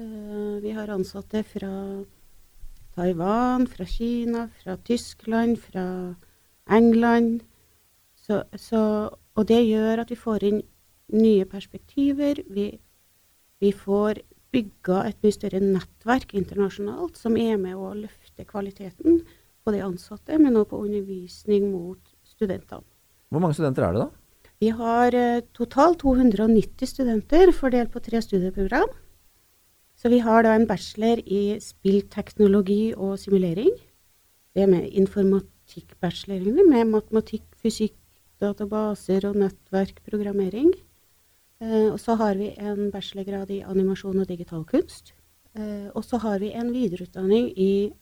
Eh, 0.00 0.54
vi 0.64 0.74
har 0.74 0.90
ansatte 0.90 1.44
fra 1.46 1.72
Taiwan, 2.96 3.68
fra 3.70 3.86
Kina, 3.86 4.48
fra 4.58 4.74
Tyskland, 4.82 5.60
fra 5.62 5.86
England. 6.66 7.44
Så, 8.18 8.42
så, 8.58 8.82
og 9.36 9.46
det 9.46 9.60
gjør 9.68 10.02
at 10.02 10.10
vi 10.10 10.18
får 10.18 10.48
inn 10.48 10.62
nye 11.14 11.46
perspektiver. 11.46 12.42
Vi 12.50 12.72
vi 13.64 13.70
får 13.72 14.18
bygga 14.52 15.00
et 15.08 15.22
mye 15.24 15.34
større 15.34 15.60
nettverk 15.62 16.34
internasjonalt 16.36 17.16
som 17.18 17.36
er 17.40 17.56
med 17.60 17.78
å 17.78 17.94
løfte 17.96 18.44
kvaliteten 18.44 19.22
på 19.64 19.72
de 19.72 19.80
ansatte, 19.80 20.36
men 20.38 20.58
også 20.58 20.70
på 20.72 20.80
undervisning 20.84 21.70
mot 21.72 22.13
studentene. 22.44 22.84
Hvor 23.32 23.42
mange 23.42 23.56
studenter 23.56 23.88
er 23.88 23.96
det, 23.96 24.04
da? 24.04 24.10
Vi 24.62 24.70
har 24.70 25.16
eh, 25.18 25.42
totalt 25.56 26.04
290 26.04 26.86
studenter 26.86 27.50
fordelt 27.52 27.90
på 27.92 28.02
tre 28.04 28.20
studieprogram. 28.22 28.92
Så 29.98 30.10
vi 30.10 30.20
har 30.22 30.44
da 30.44 30.54
en 30.54 30.66
bachelor 30.68 31.20
i 31.26 31.58
spillteknologi 31.62 32.94
og 32.94 33.18
simulering. 33.18 33.72
Det 34.54 34.62
er 34.62 34.70
med 34.70 34.86
egentlig, 34.86 36.66
med 36.68 36.90
matematikk, 36.92 37.46
fysikk, 37.62 37.96
databaser 38.42 39.26
og 39.28 39.38
nettverkprogrammering. 39.42 40.72
Eh, 41.62 41.88
og 41.92 41.98
så 42.00 42.16
har 42.20 42.36
vi 42.38 42.52
en 42.58 42.90
bachelorgrad 42.94 43.50
i 43.50 43.62
animasjon 43.62 44.20
og 44.20 44.28
digital 44.28 44.64
kunst. 44.64 45.14
Eh, 45.54 45.88
og 45.94 46.04
så 46.04 46.18
har 46.18 46.38
vi 46.42 46.52
en 46.52 46.72
videreutdanning 46.74 47.52
i 47.58 47.92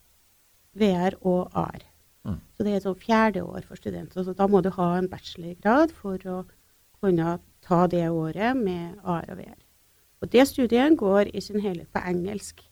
VR 0.75 1.19
og 1.21 1.51
AR. 1.55 1.92
Så 2.31 2.67
det 2.67 2.77
er 2.77 2.83
sånn 2.85 2.99
fjerde 3.01 3.43
år 3.43 3.65
for 3.67 3.81
studenter. 3.81 4.23
Så 4.23 4.35
da 4.39 4.47
må 4.47 4.61
du 4.63 4.71
ha 4.77 4.89
en 4.99 5.09
bachelorgrad 5.11 5.95
for 5.99 6.23
å 6.31 6.43
kunne 7.03 7.39
ta 7.67 7.87
det 7.91 8.05
året 8.11 8.59
med 8.59 9.01
AR 9.03 9.33
og 9.33 9.41
VR. 9.41 9.59
Og 10.23 10.31
det 10.31 10.47
studiet 10.47 10.95
går 10.99 11.33
i 11.35 11.43
sin 11.43 11.63
helhet 11.63 11.91
på 11.91 12.03
engelsk. 12.07 12.63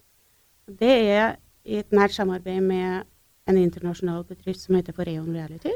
Det 0.71 0.92
er 1.11 1.40
i 1.66 1.80
et 1.80 1.90
nært 1.90 2.14
samarbeid 2.14 2.62
med 2.62 3.09
en 3.50 3.59
internasjonal 3.59 4.23
bedrift 4.28 4.62
som 4.62 4.78
heter 4.78 4.95
Foreon 4.95 5.33
Reality. 5.35 5.73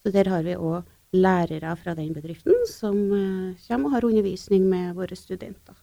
Så 0.00 0.12
der 0.14 0.30
har 0.32 0.44
vi 0.46 0.56
òg 0.56 0.88
lærere 1.14 1.74
fra 1.78 1.94
den 1.94 2.14
bedriften 2.16 2.56
som 2.68 2.96
eh, 3.12 3.60
kommer 3.68 3.90
og 3.90 3.94
har 3.94 4.06
undervisning 4.08 4.64
med 4.70 4.96
våre 4.96 5.16
studenter. 5.16 5.76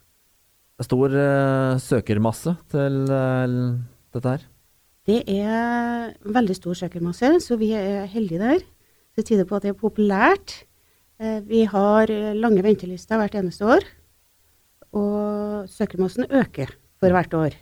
Det 0.76 0.82
er 0.82 0.90
Stor 0.90 1.14
uh, 1.14 1.78
søkermasse 1.78 2.56
til 2.74 3.04
uh, 3.06 3.78
dette 4.16 4.34
her. 4.34 4.48
Det 5.12 5.26
er 5.28 6.14
veldig 6.24 6.56
stor 6.56 6.78
søkermasse, 6.78 7.34
så 7.44 7.58
vi 7.60 7.74
er 7.76 8.06
heldige 8.08 8.40
der. 8.40 8.62
Det 9.18 9.26
tyder 9.28 9.48
på 9.48 9.58
at 9.58 9.66
det 9.66 9.74
er 9.74 9.80
populært. 9.80 10.54
Eh, 11.20 11.42
vi 11.44 11.66
har 11.68 12.12
eh, 12.14 12.32
lange 12.38 12.64
ventelister 12.64 13.20
hvert 13.20 13.36
eneste 13.36 13.66
år, 13.68 13.84
og 14.96 15.68
søkermassen 15.68 16.30
øker 16.30 16.72
for 17.02 17.12
hvert 17.12 17.34
år. 17.36 17.58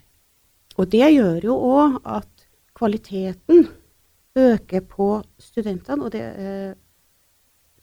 Og 0.77 0.91
det 0.91 1.07
gjør 1.15 1.47
jo 1.47 1.55
òg 1.71 1.97
at 2.05 2.45
kvaliteten 2.77 3.65
øker 4.37 4.85
på 4.85 5.09
studentene, 5.41 6.05
og 6.05 6.13
det 6.13 6.21
er 6.21 6.77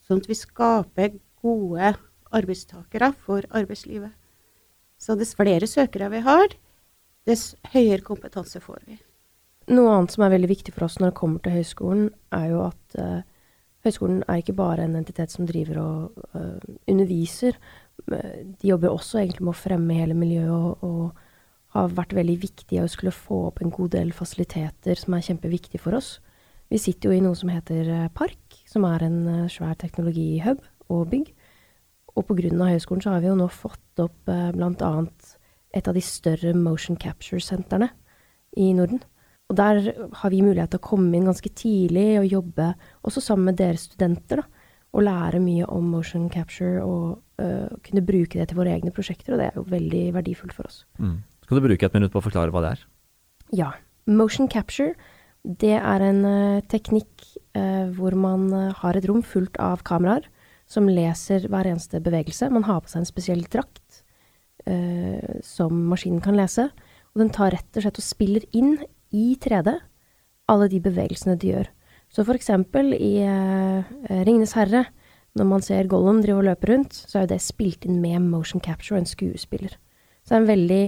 sånn 0.07 0.23
at 0.23 0.31
vi 0.31 0.39
skaper 0.39 1.19
gode 1.43 1.91
arbeidstakere 2.31 3.11
for 3.19 3.51
arbeidslivet. 3.51 4.15
Så 4.95 5.19
dess 5.19 5.35
flere 5.35 5.67
søkere 5.67 6.13
vi 6.15 6.23
har, 6.23 6.55
dess 7.27 7.57
høyere 7.75 8.07
kompetanse 8.07 8.63
får 8.63 8.87
vi. 8.87 9.03
Noe 9.67 9.95
annet 9.97 10.15
som 10.15 10.23
er 10.23 10.35
veldig 10.37 10.51
viktig 10.53 10.75
for 10.75 10.87
oss 10.87 11.01
når 11.01 11.11
det 11.11 11.19
kommer 11.19 11.43
til 11.43 11.57
høyskolen, 11.57 12.11
er 12.35 12.45
jo 12.53 12.61
at 12.69 12.99
uh, 13.03 13.25
høyskolen 13.87 14.21
er 14.29 14.43
ikke 14.43 14.55
bare 14.59 14.85
en 14.87 14.95
entitet 14.99 15.33
som 15.35 15.49
driver 15.49 15.81
og 15.83 16.21
uh, 16.37 16.61
underviser. 16.87 17.59
Eh, 18.13 18.45
De 18.47 18.71
jobber 18.71 18.93
også 18.93 19.19
egentlig 19.23 19.43
med 19.43 19.55
å 19.55 19.59
fremme 19.59 19.97
hele 19.99 20.15
miljøet 20.19 20.53
og, 20.55 20.85
og 20.87 21.75
har 21.75 21.97
vært 21.97 22.15
veldig 22.15 22.37
viktige 22.45 22.85
å 22.85 22.91
skulle 22.91 23.15
få 23.15 23.49
opp 23.49 23.59
en 23.63 23.75
god 23.75 23.97
del 23.97 24.13
fasiliteter 24.15 25.03
som 25.03 25.17
er 25.17 25.27
kjempeviktige 25.27 25.83
for 25.83 25.99
oss. 25.99 26.21
Vi 26.71 26.79
sitter 26.83 27.11
jo 27.11 27.19
i 27.19 27.25
noe 27.25 27.39
som 27.39 27.51
heter 27.51 28.09
Park, 28.15 28.61
som 28.71 28.87
er 28.87 29.07
en 29.09 29.19
uh, 29.27 29.51
svær 29.51 29.75
teknologihub 29.83 30.63
og 30.95 31.11
bygg. 31.11 31.33
Og 32.17 32.31
av 32.31 32.71
høyskolen 32.71 33.03
så 33.03 33.17
har 33.17 33.21
vi 33.21 33.29
jo 33.29 33.37
nå 33.37 33.51
fått 33.53 34.01
opp 34.01 34.31
uh, 34.31 34.55
annet 34.55 35.35
et 35.75 35.91
av 35.91 35.99
de 35.99 36.01
større 36.01 36.55
motion 36.57 36.97
capture-sentrene 36.97 37.91
i 38.57 38.71
Norden. 38.73 39.03
Og 39.47 39.59
der 39.59 39.93
har 40.21 40.33
vi 40.33 40.43
mulighet 40.43 40.73
til 40.75 40.81
å 40.81 40.87
komme 40.89 41.15
inn 41.15 41.29
ganske 41.29 41.51
tidlig 41.55 42.19
og 42.19 42.31
jobbe 42.31 42.73
også 43.07 43.23
sammen 43.23 43.53
med 43.53 43.61
dere 43.61 43.79
studenter. 43.79 44.43
da, 44.43 44.47
Og 44.93 45.05
lære 45.07 45.41
mye 45.41 45.67
om 45.71 45.85
motion 45.93 46.29
capture 46.31 46.83
og 46.83 47.21
uh, 47.39 47.69
kunne 47.85 48.03
bruke 48.03 48.39
det 48.39 48.49
til 48.49 48.59
våre 48.59 48.75
egne 48.75 48.91
prosjekter. 48.91 49.35
Og 49.35 49.39
det 49.39 49.51
er 49.51 49.59
jo 49.59 49.67
veldig 49.71 50.05
verdifullt 50.17 50.55
for 50.57 50.67
oss. 50.67 50.85
Mm. 50.99 51.23
Skal 51.45 51.61
du 51.61 51.69
bruke 51.69 51.87
et 51.87 51.95
minutt 51.95 52.13
på 52.15 52.19
å 52.19 52.27
forklare 52.27 52.51
hva 52.51 52.65
det 52.65 52.73
er? 52.75 52.87
Ja. 53.55 53.71
Motion 54.07 54.49
capture, 54.49 54.95
det 55.45 55.77
er 55.79 56.03
en 56.03 56.25
uh, 56.27 56.65
teknikk 56.67 57.29
uh, 57.59 57.87
hvor 57.95 58.19
man 58.19 58.51
har 58.83 58.99
et 58.99 59.07
rom 59.07 59.23
fullt 59.23 59.59
av 59.63 59.87
kameraer 59.87 60.27
som 60.67 60.91
leser 60.91 61.47
hver 61.47 61.69
eneste 61.71 62.03
bevegelse. 62.03 62.51
Man 62.51 62.67
har 62.67 62.83
på 62.83 62.91
seg 62.91 63.05
en 63.05 63.13
spesiell 63.13 63.47
drakt 63.47 64.03
som 65.47 65.77
maskinen 65.87 66.19
kan 66.19 66.35
lese. 66.35 66.65
Og 67.15 67.21
den 67.21 67.29
tar 67.31 67.53
rett 67.55 67.79
og 67.79 67.85
slett 67.85 68.01
og 68.01 68.03
spiller 68.03 68.43
inn 68.51 68.73
i 69.17 69.33
3D 69.41 69.73
alle 70.53 70.69
de 70.71 70.83
bevegelsene 70.83 71.37
de 71.41 71.55
gjør. 71.55 71.71
Så 72.13 72.23
for 72.27 72.39
eksempel 72.39 72.93
i 72.95 73.19
uh, 73.27 73.83
Ringenes 74.27 74.55
herre, 74.57 74.85
når 75.37 75.49
man 75.51 75.65
ser 75.65 75.89
Gollum 75.91 76.23
drive 76.25 76.41
og 76.41 76.49
løpe 76.49 76.71
rundt, 76.71 76.95
så 76.97 77.19
er 77.19 77.27
jo 77.27 77.33
det 77.35 77.43
spilt 77.45 77.85
inn 77.89 77.99
med 78.01 78.29
motion 78.31 78.63
capture 78.63 78.97
og 78.97 79.03
en 79.03 79.11
skuespiller. 79.11 79.75
Så 80.25 80.33
det 80.33 80.37
er 80.37 80.43
en 80.43 80.53
veldig 80.53 80.83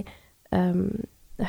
um, 0.55 0.85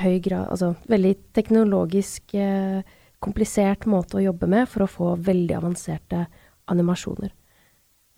høy 0.00 0.18
grad 0.22 0.50
Altså 0.52 0.74
veldig 0.90 1.14
teknologisk 1.34 2.36
uh, 2.38 2.82
komplisert 3.22 3.86
måte 3.90 4.18
å 4.18 4.24
jobbe 4.28 4.48
med 4.50 4.68
for 4.70 4.84
å 4.84 4.90
få 4.90 5.14
veldig 5.20 5.56
avanserte 5.58 6.26
animasjoner. 6.70 7.32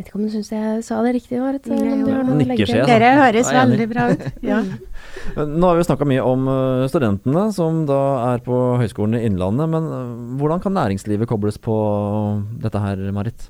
Vet 0.02 0.08
ikke 0.10 0.18
om 0.18 0.24
du 0.26 0.32
syns 0.32 0.48
jeg 0.50 0.78
sa 0.82 0.96
det 1.06 1.12
riktig, 1.14 1.38
Marit? 1.38 1.66
eller 1.70 1.92
om 1.94 2.00
du 2.02 2.08
har 2.10 2.24
noe 2.26 2.42
Nikker. 2.42 2.70
Dere 2.88 3.10
høres 3.20 3.46
er 3.46 3.54
veldig 3.54 3.84
bra 3.86 4.06
ut. 4.10 4.22
Ja. 4.42 4.56
Nå 5.60 5.68
har 5.68 5.76
vi 5.78 5.84
snakka 5.86 6.08
mye 6.10 6.24
om 6.26 6.48
øh, 6.50 6.86
studentene 6.90 7.44
som 7.54 7.84
da 7.86 7.98
er 8.32 8.40
på 8.42 8.56
Høgskolen 8.80 9.14
i 9.14 9.20
Innlandet, 9.28 9.70
men 9.70 9.86
øh, 9.86 10.08
hvordan 10.40 10.62
kan 10.64 10.74
næringslivet 10.74 11.30
kobles 11.30 11.60
på 11.62 11.76
dette 12.64 12.82
her, 12.82 12.98
Marit? 13.14 13.46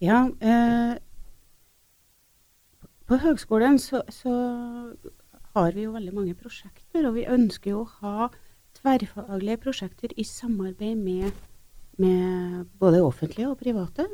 Ja, 0.00 0.22
eh, 0.40 0.94
på 3.04 3.18
høgskolen 3.20 3.76
så, 3.82 4.00
så 4.08 4.32
har 5.52 5.76
vi 5.76 5.84
jo 5.84 5.92
veldig 5.98 6.14
mange 6.16 6.32
prosjekter, 6.38 7.10
og 7.10 7.18
vi 7.18 7.26
ønsker 7.28 7.74
jo 7.74 7.82
å 7.82 7.90
ha 8.06 8.30
tverrfaglige 8.80 9.60
prosjekter 9.66 10.16
i 10.16 10.24
samarbeid 10.24 10.96
med, 10.96 11.44
med 12.00 12.64
både 12.80 13.04
offentlige 13.04 13.52
og 13.52 13.60
private. 13.60 14.08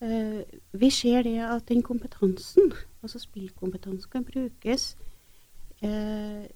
Eh, 0.00 0.42
vi 0.72 0.90
ser 0.90 1.22
det 1.22 1.38
at 1.42 1.68
den 1.68 1.82
kompetansen, 1.82 2.72
altså 3.02 3.18
spillkompetansen, 3.18 4.10
kan 4.10 4.24
brukes 4.24 4.96
eh, 5.82 6.46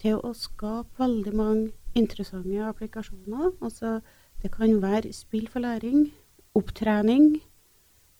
til 0.00 0.16
å 0.16 0.32
skape 0.32 1.02
veldig 1.02 1.34
mange 1.36 1.72
interessante 1.94 2.64
applikasjoner. 2.64 3.52
Altså, 3.60 4.00
det 4.42 4.52
kan 4.54 4.80
være 4.82 5.12
spill 5.12 5.48
for 5.48 5.60
læring, 5.60 6.08
opptrening. 6.54 7.42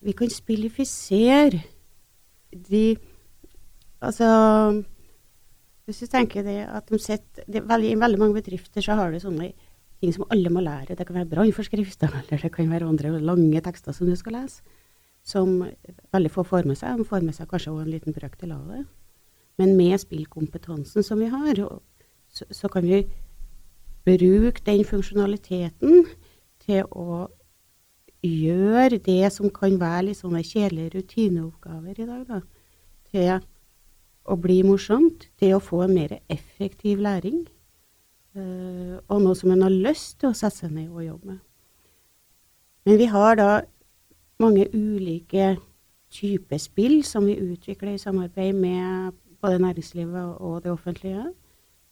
Vi 0.00 0.12
kan 0.12 0.30
spillifisere 0.30 1.62
de 2.70 2.96
Altså 4.00 4.82
Hvis 5.84 5.98
du 5.98 6.06
tenker 6.06 6.42
det 6.42 6.64
at 6.64 6.88
de 6.88 6.98
sitter 6.98 7.42
er 7.48 7.78
I 7.78 7.94
veldig 7.94 8.18
mange 8.18 8.34
bedrifter 8.34 8.80
så 8.80 8.94
har 8.94 9.10
du 9.10 9.18
sånne 9.20 9.52
ting 10.00 10.14
som 10.16 10.26
alle 10.32 10.52
må 10.52 10.62
lære. 10.64 10.96
Det 10.96 11.06
kan 11.06 11.18
være 11.20 11.30
brannforskrifter, 11.34 12.12
eller 12.20 12.44
det 12.44 12.52
kan 12.54 12.70
være 12.70 12.88
andre 12.88 13.18
lange 13.20 13.60
tekster 13.64 13.96
som 13.96 14.08
du 14.08 14.16
skal 14.18 14.38
lese. 14.38 14.62
Som 15.22 15.60
veldig 16.14 16.30
få 16.32 16.46
får 16.48 16.68
med 16.68 16.78
seg. 16.80 16.96
De 16.98 17.04
får 17.04 17.24
med 17.24 17.36
seg 17.36 17.48
kanskje 17.50 17.74
også 17.74 17.84
en 17.84 17.92
liten 17.92 18.16
brøkdel 18.16 18.54
av 18.56 18.70
det. 18.72 18.84
Men 19.60 19.76
med 19.76 20.00
spillkompetansen 20.00 21.04
som 21.04 21.20
vi 21.20 21.28
har, 21.28 21.60
så, 22.32 22.46
så 22.48 22.70
kan 22.72 22.86
vi 22.86 23.02
bruke 24.06 24.64
den 24.64 24.86
funksjonaliteten 24.88 26.06
til 26.64 26.88
å 26.96 27.26
gjøre 28.24 29.00
det 29.04 29.32
som 29.32 29.52
kan 29.52 29.76
være 29.80 30.08
litt 30.08 30.20
sånne 30.20 30.42
kjedelige 30.44 30.94
rutineoppgaver 30.98 32.00
i 32.00 32.08
dag, 32.08 32.24
da, 32.28 32.40
til 33.12 33.40
å 34.30 34.36
bli 34.40 34.60
morsomt, 34.64 35.28
til 35.40 35.56
å 35.56 35.62
få 35.64 35.84
en 35.86 35.96
mer 35.96 36.18
effektiv 36.32 37.00
læring, 37.04 37.44
og 38.36 39.22
noe 39.24 39.34
som 39.34 39.50
en 39.50 39.64
har 39.66 39.74
lyst 39.74 40.20
til 40.20 40.30
å 40.30 40.36
sette 40.36 40.62
seg 40.62 40.74
ned 40.74 40.92
og 40.92 41.02
jobbe 41.02 41.32
med. 41.32 41.40
Men 42.86 43.00
vi 43.00 43.08
har 43.10 43.36
da 43.36 43.48
mange 44.40 44.68
ulike 44.72 45.56
typer 46.10 46.58
spill 46.58 47.04
som 47.06 47.26
vi 47.28 47.36
utvikler 47.38 47.94
i 47.94 48.02
samarbeid 48.02 48.56
med 48.56 49.12
både 49.40 49.60
næringslivet 49.62 50.40
og 50.40 50.62
det 50.64 50.72
offentlige. 50.72 51.26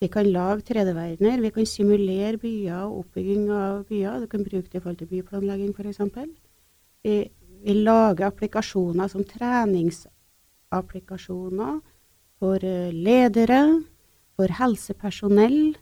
Vi 0.01 0.07
kan 0.07 0.27
lage 0.27 0.63
3D-verdener, 0.69 1.41
vi 1.41 1.51
kan 1.51 1.67
simulere 1.67 2.39
byer 2.39 2.83
og 2.87 2.99
oppbygging 3.03 3.51
av 3.51 3.85
byer. 3.89 4.21
Du 4.23 4.27
kan 4.31 4.45
bruke 4.45 4.69
det 4.71 4.79
i 4.79 4.81
forhold 4.81 4.97
til 5.01 5.09
byplanlegging 5.11 5.75
f.eks. 5.75 5.99
Vi, 7.03 7.31
vi 7.65 7.73
lager 7.75 8.27
applikasjoner 8.29 9.07
som 9.11 9.25
treningsapplikasjoner 9.27 11.81
for 12.39 12.57
eh, 12.63 12.95
ledere, 12.95 13.83
for 14.39 14.47
helsepersonell. 14.61 15.75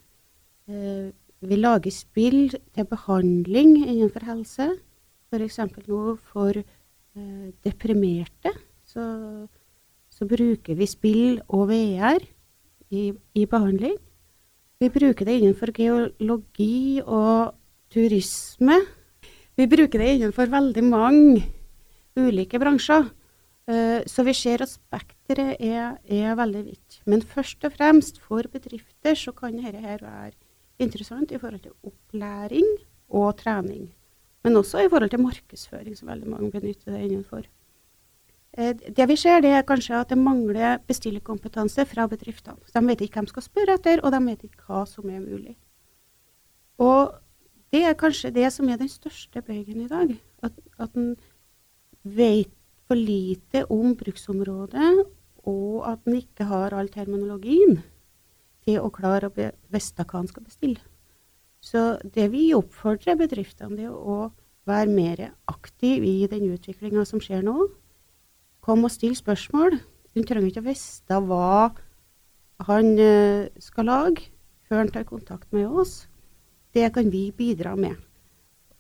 Eh, 0.69 1.13
Vi 1.47 1.57
lager 1.57 1.93
spill 1.93 2.49
til 2.51 2.87
behandling 2.89 3.77
innenfor 3.85 4.25
helse. 4.25 4.71
F.eks. 5.29 5.59
nå 5.87 6.17
for 6.33 6.57
eh, 6.57 7.53
deprimerte. 7.63 8.55
Så, 8.87 9.05
så 10.11 10.27
bruker 10.27 10.75
vi 10.75 10.87
spill 10.89 11.43
og 11.49 11.69
VR 11.69 12.25
i, 12.91 13.13
i 13.35 13.45
behandling. 13.45 13.99
Vi 14.81 14.89
bruker 14.89 15.29
det 15.29 15.39
innenfor 15.41 15.73
geologi 15.77 17.01
og 17.05 17.55
turisme. 17.93 18.81
vi 19.57 19.67
bruker 19.67 19.99
det 19.99 20.09
innenfor 20.17 20.51
veldig 20.53 20.85
mange 20.85 21.45
ulike 22.17 22.59
bransjer. 22.59 23.07
Eh, 23.69 24.03
så 24.07 24.23
vi 24.23 24.35
ser 24.35 24.63
at 24.63 24.71
spekteret 24.71 25.57
er, 25.61 25.97
er, 26.07 26.35
veldig 26.39 26.65
vidt. 26.65 27.01
Men 27.05 27.23
først 27.23 27.65
og 27.65 27.73
fremst 27.73 28.21
for 28.23 28.47
bedrifter 28.53 29.15
så 29.15 29.33
kan 29.33 29.57
dette 29.59 29.83
være 29.83 30.33
interessant 30.79 31.33
i 31.33 31.39
forhold 31.39 31.63
til 31.65 31.75
opplæring 31.85 32.67
og 33.09 33.37
trening. 33.39 33.89
Men 34.45 34.57
også 34.57 34.85
i 34.85 34.89
forhold 34.89 35.11
til 35.11 35.21
markedsføring, 35.21 35.97
som 35.99 36.09
veldig 36.09 36.29
mange 36.31 36.51
benytter 36.51 36.93
det 36.93 37.05
innenfor. 37.05 37.47
Eh, 38.59 38.75
det 38.97 39.09
vi 39.09 39.17
ser, 39.17 39.41
det 39.41 39.51
er 39.53 39.67
kanskje 39.67 40.01
at 40.01 40.11
det 40.13 40.19
mangler 40.19 40.79
bestillerkompetanse 40.87 41.85
fra 41.85 42.07
bedriftene. 42.07 42.61
De 42.75 42.83
vet 42.87 43.01
ikke 43.01 43.21
hvem 43.21 43.29
de 43.29 43.35
skal 43.35 43.47
spørre 43.47 43.75
etter, 43.75 44.03
og 44.03 44.13
de 44.13 44.21
vet 44.27 44.45
ikke 44.45 44.69
hva 44.69 44.85
som 44.89 45.11
er 45.11 45.21
mulig. 45.21 45.57
Og 46.79 47.17
det 47.73 47.83
er 47.85 47.99
kanskje 47.99 48.31
det 48.31 48.53
som 48.53 48.69
er 48.69 48.79
den 48.81 48.89
største 48.89 49.43
bøygen 49.43 49.83
i 49.83 49.91
dag. 49.91 50.15
At, 50.43 50.53
at 50.79 50.95
en 50.95 51.17
vet 52.05 52.53
for 52.87 52.95
lite 52.95 53.65
om 53.73 53.97
bruksområdet, 53.99 55.07
og 55.47 55.91
at 55.91 56.07
en 56.07 56.17
ikke 56.21 56.47
har 56.47 56.75
all 56.75 56.89
terminologien 56.89 57.81
til 58.67 58.83
å 58.83 58.91
klare 58.93 59.31
å 59.31 59.35
vite 59.35 60.07
hva 60.11 60.21
en 60.21 60.31
skal 60.31 60.45
bestille. 60.47 60.83
Så 61.63 61.97
det 62.03 62.29
vi 62.35 62.51
oppfordrer 62.55 63.19
bedriftene 63.19 63.79
til 63.79 63.95
å 63.95 64.31
være 64.67 64.91
mer 64.91 65.23
aktiv 65.51 66.05
i 66.05 66.27
den 66.31 66.51
utviklinga 66.53 67.05
som 67.07 67.23
skjer 67.23 67.45
nå. 67.47 67.69
Kom 68.67 68.85
og 68.87 68.93
still 68.93 69.15
spørsmål. 69.17 69.79
Du 70.15 70.23
trenger 70.23 70.51
ikke 70.51 70.65
å 70.65 70.69
vite 70.71 71.21
hva 71.29 71.51
han 72.67 72.93
eh, 72.99 73.49
skal 73.63 73.91
lage 73.91 74.31
før 74.67 74.83
han 74.83 74.93
tar 74.93 75.07
kontakt 75.07 75.53
med 75.55 75.71
oss. 75.71 76.07
Det 76.75 76.89
kan 76.95 77.11
vi 77.13 77.31
bidra 77.37 77.77
med. 77.79 77.95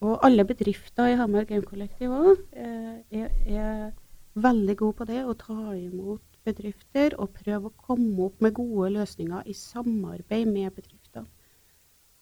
Og 0.04 0.18
alle 0.26 0.44
bedrifter 0.44 1.12
i 1.12 1.16
Hamar 1.16 1.46
Game 1.48 1.64
Collective 1.64 2.12
òg 2.12 2.42
eh, 2.52 3.22
er, 3.22 3.30
er, 3.46 3.92
veldig 4.36 4.74
gode 4.76 4.98
på 4.98 5.04
det, 5.08 5.22
å 5.24 5.32
ta 5.32 5.72
imot 5.72 6.35
bedrifter 6.46 7.16
og 7.18 7.34
prøve 7.36 7.70
å 7.70 7.76
komme 7.88 8.28
opp 8.28 8.40
med 8.44 8.54
gode 8.56 8.92
løsninger 8.94 9.46
i 9.50 9.54
samarbeid 9.56 10.46
med 10.48 10.70
bedrifter. 10.76 11.26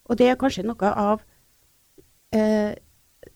Og 0.04 0.18
det 0.20 0.28
er 0.28 0.40
kanskje 0.40 0.66
noe 0.66 0.90
av 0.90 1.22
eh, 2.34 2.74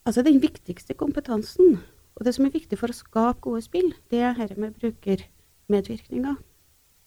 altså 0.04 0.24
den 0.26 0.40
viktigste 0.42 0.96
kompetansen. 0.98 1.78
Og 2.18 2.26
det 2.26 2.34
som 2.34 2.46
er 2.46 2.54
viktig 2.54 2.78
for 2.80 2.90
å 2.90 2.96
skape 2.96 3.44
gode 3.46 3.62
spill, 3.64 3.92
det 4.10 4.22
er 4.26 4.38
dette 4.38 4.58
med 4.58 4.76
brukermedvirkninga. 4.80 6.34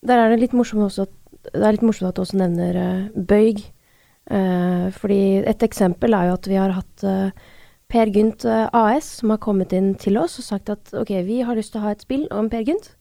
Der 0.08 0.18
er 0.18 0.32
det 0.32 0.40
litt 0.42 0.56
morsomt 0.58 0.88
også, 0.88 1.06
det 1.52 1.62
er 1.62 1.76
litt 1.76 1.86
morsomt 1.86 2.10
at 2.10 2.18
du 2.18 2.24
også 2.24 2.40
nevner 2.40 2.80
uh, 2.80 3.24
bøyg. 3.28 3.60
Uh, 4.32 4.88
fordi 4.96 5.42
et 5.50 5.66
eksempel 5.66 6.16
er 6.16 6.30
jo 6.30 6.38
at 6.38 6.48
vi 6.48 6.58
har 6.58 6.74
hatt 6.78 7.06
uh, 7.06 7.50
Per 7.92 8.08
Gynt 8.16 8.46
AS 8.48 9.10
som 9.20 9.34
har 9.34 9.42
kommet 9.44 9.74
inn 9.76 9.92
til 10.00 10.16
oss 10.22 10.38
og 10.40 10.46
sagt 10.46 10.70
at 10.72 10.94
ok, 10.96 11.10
vi 11.28 11.42
har 11.44 11.58
lyst 11.58 11.74
til 11.74 11.82
å 11.82 11.90
ha 11.90 11.92
et 11.92 12.06
spill 12.06 12.24
om 12.32 12.48
Per 12.50 12.64
Gynt. 12.64 12.94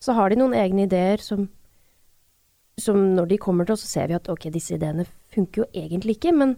Så 0.00 0.16
har 0.16 0.30
de 0.30 0.38
noen 0.40 0.56
egne 0.56 0.86
ideer 0.86 1.20
som, 1.22 1.46
som 2.80 2.98
når 3.16 3.32
de 3.32 3.40
kommer 3.42 3.68
til 3.68 3.76
oss, 3.76 3.84
så 3.84 3.98
ser 3.98 4.10
vi 4.10 4.16
at 4.16 4.30
ok, 4.32 4.48
disse 4.54 4.74
ideene 4.76 5.04
funker 5.34 5.64
jo 5.64 5.68
egentlig 5.76 6.16
ikke, 6.16 6.32
men, 6.36 6.56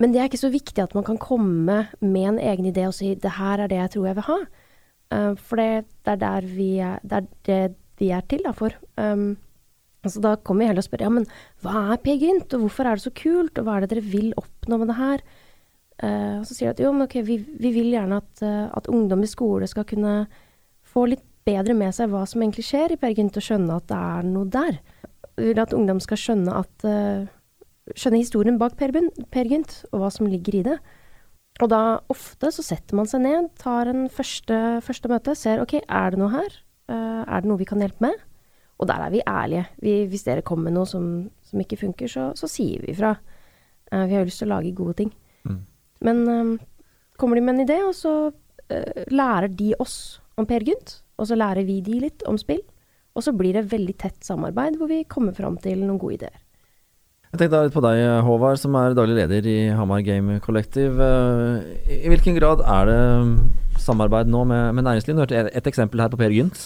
men 0.00 0.14
det 0.14 0.22
er 0.22 0.30
ikke 0.30 0.40
så 0.40 0.52
viktig 0.52 0.80
at 0.82 0.96
man 0.96 1.06
kan 1.06 1.20
komme 1.20 1.78
med 2.00 2.26
en 2.32 2.40
egen 2.40 2.68
idé 2.72 2.88
og 2.88 2.96
si 2.96 3.12
det 3.14 3.36
her 3.38 3.60
er 3.60 3.70
det 3.70 3.80
jeg 3.82 3.94
tror 3.96 4.08
jeg 4.08 4.18
vil 4.18 4.28
ha. 4.30 4.40
Uh, 5.12 5.32
for 5.36 5.60
det, 5.60 5.86
det, 6.06 6.16
er 6.16 6.20
der 6.24 6.48
vi 6.48 6.72
er, 6.80 7.00
det 7.04 7.18
er 7.18 7.32
det 7.48 7.62
vi 8.00 8.08
er 8.16 8.24
til 8.26 8.46
da, 8.46 8.54
for. 8.56 8.74
Um, 8.96 9.34
Altså 10.02 10.18
da 10.18 10.34
kommer 10.34 10.64
vi 10.64 10.68
heller 10.70 10.82
og 10.82 10.88
spør 10.88 11.04
ja, 11.04 11.10
men 11.14 11.26
hva 11.62 11.82
er 11.94 12.00
Per 12.02 12.18
Gynt, 12.18 12.54
og 12.56 12.64
hvorfor 12.64 12.88
er 12.88 12.98
det 12.98 13.04
så 13.04 13.12
kult, 13.14 13.58
og 13.58 13.66
hva 13.66 13.76
er 13.76 13.84
det 13.84 13.92
dere 13.92 14.08
vil 14.10 14.32
oppnå 14.38 14.78
med 14.80 14.90
det 14.90 14.98
her? 14.98 15.22
Uh, 16.02 16.38
så 16.42 16.56
sier 16.56 16.72
de 16.72 16.74
at 16.74 16.82
jo, 16.82 16.90
men 16.94 17.06
ok, 17.06 17.20
vi, 17.26 17.36
vi 17.62 17.70
vil 17.76 17.92
gjerne 17.92 18.18
at, 18.18 18.32
uh, 18.42 18.66
at, 18.74 18.90
ungdom 18.90 19.22
i 19.22 19.30
skole 19.30 19.68
skal 19.70 19.86
kunne 19.86 20.24
få 20.82 21.06
litt 21.12 21.22
bedre 21.46 21.76
med 21.76 21.94
seg 21.96 22.10
hva 22.12 22.24
som 22.28 22.42
egentlig 22.42 22.66
skjer 22.68 22.94
i 22.94 22.98
Per 23.00 23.14
Gynt, 23.16 23.38
og 23.38 23.46
skjønne 23.46 23.76
at 23.78 23.86
det 23.90 23.98
er 23.98 24.26
noe 24.28 24.50
der. 24.52 24.80
Vi 25.36 25.50
vil 25.50 25.62
at 25.62 25.76
ungdom 25.76 26.00
skal 26.02 26.20
skjønne 26.20 26.56
at 26.62 26.86
uh, 26.88 27.30
skjønne 27.94 28.20
historien 28.20 28.58
bak 28.60 28.76
Per, 28.80 28.94
per 29.32 29.50
Gynt, 29.50 29.80
og 29.92 30.02
hva 30.02 30.10
som 30.14 30.28
ligger 30.30 30.58
i 30.58 30.66
det. 30.66 30.76
Og 31.60 31.68
da 31.68 32.00
ofte 32.12 32.50
så 32.54 32.64
setter 32.64 32.96
man 32.96 33.08
seg 33.10 33.24
ned, 33.24 33.50
tar 33.60 33.90
en 33.90 34.06
første, 34.12 34.58
første 34.84 35.10
møte, 35.12 35.34
ser 35.36 35.60
ok, 35.62 35.80
er 35.82 36.14
det 36.14 36.22
noe 36.22 36.34
her? 36.34 36.60
er 36.92 37.40
det 37.40 37.48
noe 37.48 37.56
vi 37.56 37.64
kan 37.64 37.80
hjelpe 37.80 38.04
med? 38.04 38.18
Og 38.82 38.88
der 38.90 39.04
er 39.04 39.12
vi 39.14 39.22
ærlige. 39.22 39.66
Vi, 39.78 39.92
hvis 40.10 40.24
dere 40.26 40.42
kommer 40.42 40.68
med 40.68 40.74
noe 40.74 40.88
som, 40.90 41.04
som 41.46 41.60
ikke 41.62 41.78
funker, 41.84 42.10
så, 42.10 42.32
så, 42.38 42.48
sier 42.50 42.82
vi 42.82 42.96
fra. 42.98 43.14
Uh, 43.92 44.04
vi 44.08 44.16
har 44.16 44.24
jo 44.24 44.30
lyst 44.30 44.42
til 44.42 44.50
å 44.50 44.56
lage 44.56 44.74
gode 44.74 44.96
ting. 44.98 45.12
Mm. 45.46 45.60
Men 46.02 46.22
um, 46.26 46.52
kommer 47.20 47.38
de 47.38 47.44
med 47.46 47.54
en 47.54 47.64
idé, 47.66 47.78
og 47.86 47.94
så 47.94 48.14
uh, 48.32 49.02
lærer 49.12 49.52
de 49.54 49.70
oss 49.82 49.96
om 50.40 50.48
Per 50.48 50.64
Gynt. 50.66 51.00
Og 51.20 51.28
så 51.30 51.38
lærer 51.38 51.66
vi 51.68 51.80
de 51.84 52.00
litt 52.04 52.24
om 52.28 52.38
spill. 52.40 52.62
Og 53.12 53.24
så 53.26 53.34
blir 53.36 53.58
det 53.58 53.68
veldig 53.72 53.94
tett 54.00 54.24
samarbeid 54.24 54.78
hvor 54.80 54.88
vi 54.90 55.02
kommer 55.04 55.36
fram 55.36 55.58
til 55.60 55.82
noen 55.82 56.00
gode 56.00 56.20
ideer. 56.20 56.38
Jeg 57.32 57.40
tenkte 57.40 57.62
litt 57.64 57.72
på 57.72 57.80
deg, 57.80 57.98
Håvard, 58.26 58.58
som 58.60 58.74
er 58.76 58.92
daglig 58.96 59.14
leder 59.16 59.46
i 59.48 59.56
Hamar 59.72 60.02
Game 60.04 60.36
Collective. 60.44 61.12
I 61.88 62.10
hvilken 62.12 62.36
grad 62.36 62.60
er 62.60 62.90
det 62.90 63.80
samarbeid 63.80 64.28
nå 64.28 64.42
med, 64.48 64.74
med 64.76 64.84
næringslivet? 64.84 65.16
Du 65.16 65.22
hørte 65.24 65.48
et 65.48 65.70
eksempel 65.70 66.04
her 66.04 66.12
på 66.12 66.20
Per 66.20 66.34
Gynt. 66.34 66.60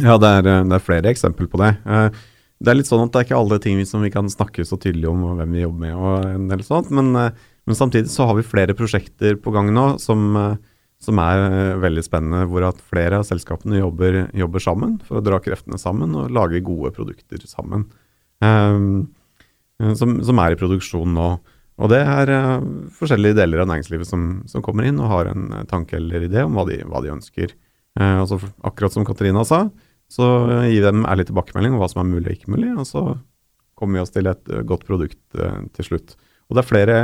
Ja, 0.00 0.16
det 0.18 0.32
er, 0.40 0.48
det 0.66 0.74
er 0.76 0.82
flere 0.82 1.12
eksempler 1.12 1.46
på 1.50 1.60
det. 1.60 1.76
Eh, 1.86 2.18
det 2.60 2.72
er 2.72 2.76
litt 2.76 2.90
sånn 2.90 3.06
at 3.06 3.12
det 3.12 3.20
er 3.20 3.28
ikke 3.28 3.38
alle 3.40 3.58
ting 3.62 3.78
som 3.88 4.02
vi 4.04 4.12
kan 4.12 4.28
snakke 4.30 4.64
så 4.68 4.76
tydelig 4.80 5.08
om, 5.10 5.22
hvem 5.38 5.54
vi 5.56 5.62
jobber 5.62 5.84
med 5.86 5.96
og 5.96 6.26
en 6.28 6.50
del 6.50 6.64
sånt, 6.64 6.90
men, 6.94 7.14
eh, 7.16 7.30
men 7.68 7.78
samtidig 7.78 8.12
så 8.12 8.26
har 8.28 8.36
vi 8.36 8.46
flere 8.46 8.76
prosjekter 8.76 9.38
på 9.40 9.54
gang 9.54 9.70
nå 9.74 9.86
som, 10.02 10.36
eh, 10.36 10.58
som 11.00 11.20
er 11.22 11.78
veldig 11.80 12.02
spennende, 12.04 12.42
hvor 12.50 12.66
at 12.68 12.80
flere 12.90 13.20
av 13.20 13.24
selskapene 13.28 13.80
jobber, 13.80 14.26
jobber, 14.36 14.62
sammen 14.62 14.98
for 15.06 15.20
å 15.20 15.24
dra 15.24 15.38
kreftene 15.40 15.80
sammen 15.80 16.12
og 16.18 16.34
lage 16.36 16.60
gode 16.64 16.92
produkter 16.96 17.40
sammen. 17.48 17.86
Um, 18.44 19.08
som, 19.96 20.18
som, 20.24 20.40
er 20.42 20.52
i 20.52 20.60
produksjon 20.60 21.14
nå. 21.16 21.30
Og 21.80 21.88
det 21.92 22.02
er 22.04 22.32
uh, 22.36 22.66
forskjellige 22.98 23.38
deler 23.38 23.62
av 23.62 23.70
næringslivet 23.70 24.08
som, 24.08 24.42
som, 24.50 24.64
kommer 24.64 24.84
inn 24.88 25.00
og 25.00 25.08
har 25.08 25.30
en 25.30 25.46
tanke 25.70 25.96
eller 25.96 26.28
idé 26.28 26.44
om 26.44 26.58
hva 26.58 26.66
de, 26.68 26.82
hva 26.84 27.00
de 27.04 27.14
ønsker. 27.14 27.56
Uh, 27.96 28.20
altså, 28.20 28.40
akkurat 28.68 28.92
som 28.92 29.08
Katarina 29.08 29.46
sa, 29.48 29.64
så 30.10 30.26
gir 30.66 30.74
gi 30.74 30.84
dem 30.84 31.04
ærlig 31.08 31.30
tilbakemelding 31.30 31.76
om 31.76 31.80
hva 31.80 31.88
som 31.90 32.02
er 32.02 32.10
mulig 32.10 32.28
og 32.28 32.36
ikke 32.36 32.52
mulig, 32.52 32.70
og 32.74 32.86
så 32.88 33.04
kommer 33.78 33.96
vi 33.96 34.04
oss 34.04 34.12
til 34.12 34.28
et 34.28 34.52
uh, 34.52 34.60
godt 34.68 34.84
produkt 34.88 35.22
uh, 35.40 35.62
til 35.76 35.92
slutt. 35.92 36.16
Og 36.50 36.58
det 36.58 36.64
er 36.64 36.68
flere, 36.68 36.96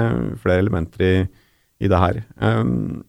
flere 0.42 0.60
elementer 0.64 1.06
i, 1.06 1.12
i, 1.80 1.88
det 1.88 2.00
her. 2.02 2.20
Um, 2.42 3.04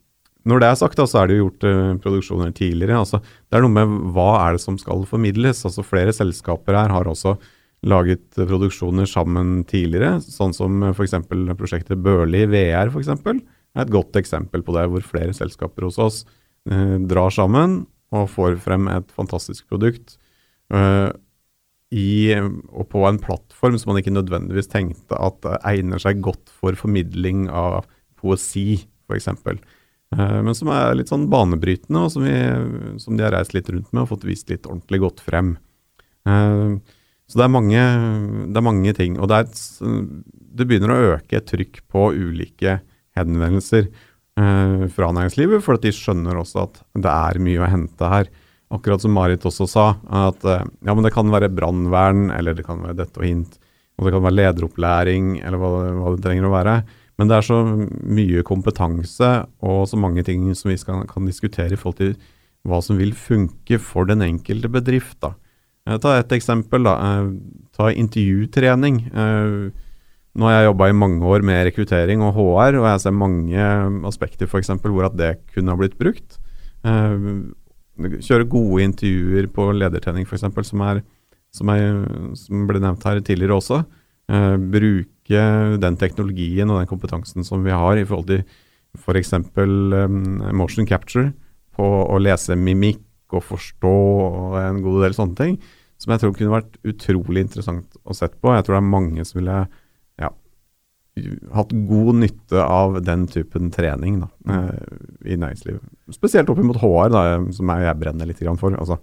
når 0.48 0.64
det 0.64 0.70
er 0.70 0.80
sagt, 0.80 1.00
så 1.00 1.22
er 1.22 1.30
det 1.30 1.38
jo 1.38 1.48
gjort 1.48 1.68
uh, 1.68 1.98
produksjoner 2.04 2.54
tidligere. 2.56 3.02
Altså, 3.02 3.20
det 3.20 3.58
er 3.58 3.66
noe 3.66 3.74
med 3.74 3.94
hva 4.16 4.30
er 4.46 4.56
det 4.56 4.64
som 4.64 4.78
skal 4.80 5.06
formidles. 5.10 5.66
Altså, 5.68 5.86
flere 5.86 6.16
selskaper 6.16 6.78
her 6.78 6.94
har 6.94 7.10
også 7.10 7.36
laget 7.88 8.34
produksjoner 8.40 9.06
sammen 9.10 9.62
tidligere, 9.70 10.18
sånn 10.24 10.56
som 10.56 10.82
uh, 10.86 10.94
f.eks. 10.96 11.18
prosjektet 11.60 12.02
Børli 12.04 12.46
VR 12.50 12.94
for 12.94 13.04
eksempel, 13.04 13.44
er 13.76 13.86
et 13.86 13.94
godt 13.94 14.18
eksempel 14.18 14.64
på 14.66 14.74
det, 14.78 14.88
hvor 14.92 15.06
flere 15.06 15.36
selskaper 15.36 15.86
hos 15.90 16.00
oss 16.02 16.24
uh, 16.72 16.98
drar 17.06 17.34
sammen 17.34 17.84
og 18.16 18.30
får 18.32 18.58
frem 18.64 18.88
et 18.92 19.10
fantastisk 19.16 19.68
produkt 19.70 20.16
uh, 20.74 21.12
i, 21.92 22.36
og 22.36 22.88
på 22.92 23.04
en 23.08 23.20
plattform 23.24 23.78
som 23.80 23.94
man 23.94 24.02
ikke 24.02 24.16
nødvendigvis 24.16 24.72
tenkte 24.72 25.20
at 25.20 25.46
egner 25.68 26.02
seg 26.04 26.24
godt 26.24 26.52
for 26.52 26.76
formidling 26.80 27.48
av 27.52 27.86
poesi, 28.20 28.82
f.eks. 29.08 29.30
Uh, 29.30 29.60
men 30.16 30.56
som 30.56 30.70
er 30.72 30.94
litt 30.96 31.10
sånn 31.12 31.26
banebrytende, 31.32 32.06
og 32.06 32.14
som, 32.14 32.24
vi, 32.24 32.36
som, 33.04 33.18
de 33.18 33.26
har 33.26 33.34
reist 33.36 33.52
litt 33.52 33.68
rundt 33.68 33.90
med 33.92 34.06
og 34.06 34.14
fått 34.14 34.28
vist 34.28 34.48
litt 34.48 34.70
ordentlig 34.70 35.02
godt 35.04 35.24
frem. 35.26 35.58
Uh, 36.24 36.80
så 37.28 37.42
det 37.42 37.44
er, 37.44 37.52
mange, 37.52 37.82
det 38.48 38.60
er 38.62 38.64
mange 38.64 38.94
ting. 38.96 39.18
Og 39.20 39.28
det, 39.28 39.42
er, 39.44 40.28
det 40.56 40.68
begynner 40.70 40.94
å 40.94 41.02
øke 41.18 41.42
et 41.42 41.50
trykk 41.52 41.82
på 41.92 42.06
ulike 42.16 42.78
henvendelser. 43.20 43.90
Eh, 44.38 44.88
fra 44.94 45.10
næringslivet, 45.16 45.64
for 45.66 45.78
at 45.78 45.86
de 45.86 45.90
skjønner 45.96 46.38
også 46.38 46.68
at 46.68 46.76
det 46.94 47.10
er 47.10 47.40
mye 47.42 47.64
å 47.64 47.70
hente 47.72 48.10
her. 48.12 48.28
Akkurat 48.74 49.02
som 49.02 49.16
Marit 49.16 49.46
også 49.48 49.66
sa, 49.72 49.86
at 50.28 50.44
eh, 50.46 50.68
ja, 50.86 50.94
men 50.94 51.02
det 51.06 51.14
kan 51.16 51.32
være 51.34 51.50
brannvern, 51.50 52.28
eller 52.36 52.54
det 52.54 52.68
kan 52.68 52.84
være 52.84 53.00
dette 53.00 53.18
og 53.18 53.26
hint, 53.26 53.58
og 53.98 54.06
det 54.06 54.14
kan 54.14 54.26
være 54.28 54.38
lederopplæring, 54.38 55.32
eller 55.42 55.62
hva, 55.62 55.72
hva, 55.90 56.14
det 56.14 56.26
trenger 56.28 56.46
å 56.46 56.54
være. 56.54 56.76
Men 57.18 57.30
det 57.30 57.38
er 57.38 57.46
så 57.48 57.58
mye 57.66 58.44
kompetanse 58.46 59.30
og 59.66 59.88
så 59.90 59.98
mange 59.98 60.24
ting 60.26 60.46
som 60.56 60.70
vi 60.70 60.78
skal, 60.78 61.02
kan 61.10 61.26
diskutere 61.26 61.74
i 61.74 61.80
forhold 61.80 61.98
til 62.02 62.16
hva 62.68 62.80
som 62.84 63.00
vil 63.00 63.14
funke 63.18 63.80
for 63.82 64.06
den 64.10 64.22
enkelte 64.26 64.70
bedrift. 64.70 65.18
da. 65.24 65.34
Eh, 65.88 65.98
ta 65.98 66.18
et 66.20 66.32
eksempel. 66.32 66.84
da. 66.84 66.96
Ta 67.74 67.90
intervjutrening. 67.92 69.02
Nå 70.38 70.46
har 70.46 70.54
jeg 70.54 70.68
jobba 70.70 70.90
i 70.90 70.94
mange 70.94 71.26
år 71.26 71.42
med 71.42 71.64
rekruttering 71.66 72.22
og 72.22 72.36
HR, 72.36 72.78
og 72.78 72.86
jeg 72.86 73.02
ser 73.02 73.12
mange 73.12 73.70
aspekter 74.06 74.46
for 74.46 74.60
eksempel, 74.60 74.92
hvor 74.94 75.08
at 75.10 75.18
det 75.18 75.40
kunne 75.54 75.74
ha 75.74 75.80
blitt 75.80 75.98
brukt. 75.98 76.38
Kjøre 76.86 78.46
gode 78.46 78.84
intervjuer 78.86 79.48
på 79.50 79.72
ledertrening 79.74 80.28
f.eks., 80.28 80.46
som, 80.70 80.84
som, 81.50 81.72
som 82.38 82.68
ble 82.70 82.84
nevnt 82.84 83.08
her 83.10 83.24
tidligere 83.26 83.58
også. 83.58 83.82
Uh, 84.30 84.60
bruke 85.28 85.80
den 85.82 85.98
teknologien 85.98 86.70
og 86.70 86.80
den 86.80 86.88
kompetansen 86.88 87.44
som 87.44 87.64
vi 87.64 87.72
har 87.72 87.98
i 87.98 88.06
forhold 88.06 88.28
til 88.28 88.44
f.eks. 88.98 89.34
Um, 89.34 90.42
motion 90.54 90.88
capture 90.88 91.34
på 91.76 91.84
å 91.84 92.18
lese 92.20 92.56
mimikk 92.56 93.04
og 93.34 93.44
forstå 93.44 93.92
og 93.92 94.58
en 94.62 94.82
god 94.82 95.04
del 95.04 95.14
sånne 95.14 95.36
ting, 95.36 95.58
som 96.00 96.12
jeg 96.14 96.22
tror 96.22 96.34
kunne 96.34 96.56
vært 96.56 96.78
utrolig 96.88 97.44
interessant 97.44 97.98
å 98.04 98.14
sett 98.16 98.40
på. 98.40 98.54
Jeg 98.54 98.64
tror 98.64 98.78
det 98.78 98.82
er 98.82 98.94
mange 98.96 99.26
som 99.26 99.40
ville 99.42 99.58
ja, 100.18 100.30
hatt 101.54 101.74
god 101.90 102.16
nytte 102.24 102.64
av 102.64 103.02
den 103.04 103.28
typen 103.28 103.70
trening 103.72 104.22
da, 104.24 104.30
eh, 104.54 104.96
i 105.28 105.36
næringslivet. 105.36 105.84
Spesielt 106.16 106.50
opp 106.50 106.64
mot 106.64 106.80
HR, 106.80 107.12
da, 107.12 107.26
som 107.52 107.70
jeg 107.76 108.00
brenner 108.00 108.30
litt 108.30 108.42
for. 108.62 108.74
Altså 108.80 108.98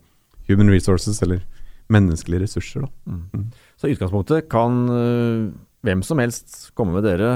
human 0.48 0.72
resources, 0.72 1.20
eller 1.22 1.44
menneskelige 1.92 2.46
ressurser. 2.46 2.87
Da. 2.87 3.12
Mm. 3.12 3.22
Mm. 3.34 3.46
Så 3.76 3.88
i 3.90 3.94
utgangspunktet 3.94 4.48
kan 4.48 4.88
uh, 4.88 5.52
hvem 5.85 6.03
som 6.05 6.20
helst 6.23 6.70
komme 6.79 6.97
med 6.97 7.05
dere, 7.07 7.31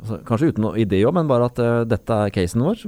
altså, 0.00 0.18
kanskje 0.26 0.52
uten 0.52 0.66
noe 0.66 0.80
idé 0.80 1.02
òg, 1.06 1.14
men 1.16 1.30
bare 1.30 1.48
at 1.50 1.60
uh, 1.62 1.84
dette 1.88 2.18
er 2.26 2.34
casen 2.34 2.64
vår. 2.64 2.82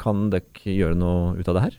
Kan 0.00 0.28
dere 0.32 0.74
gjøre 0.74 0.98
noe 0.98 1.36
ut 1.38 1.48
av 1.48 1.56
det 1.56 1.66
her? 1.66 1.78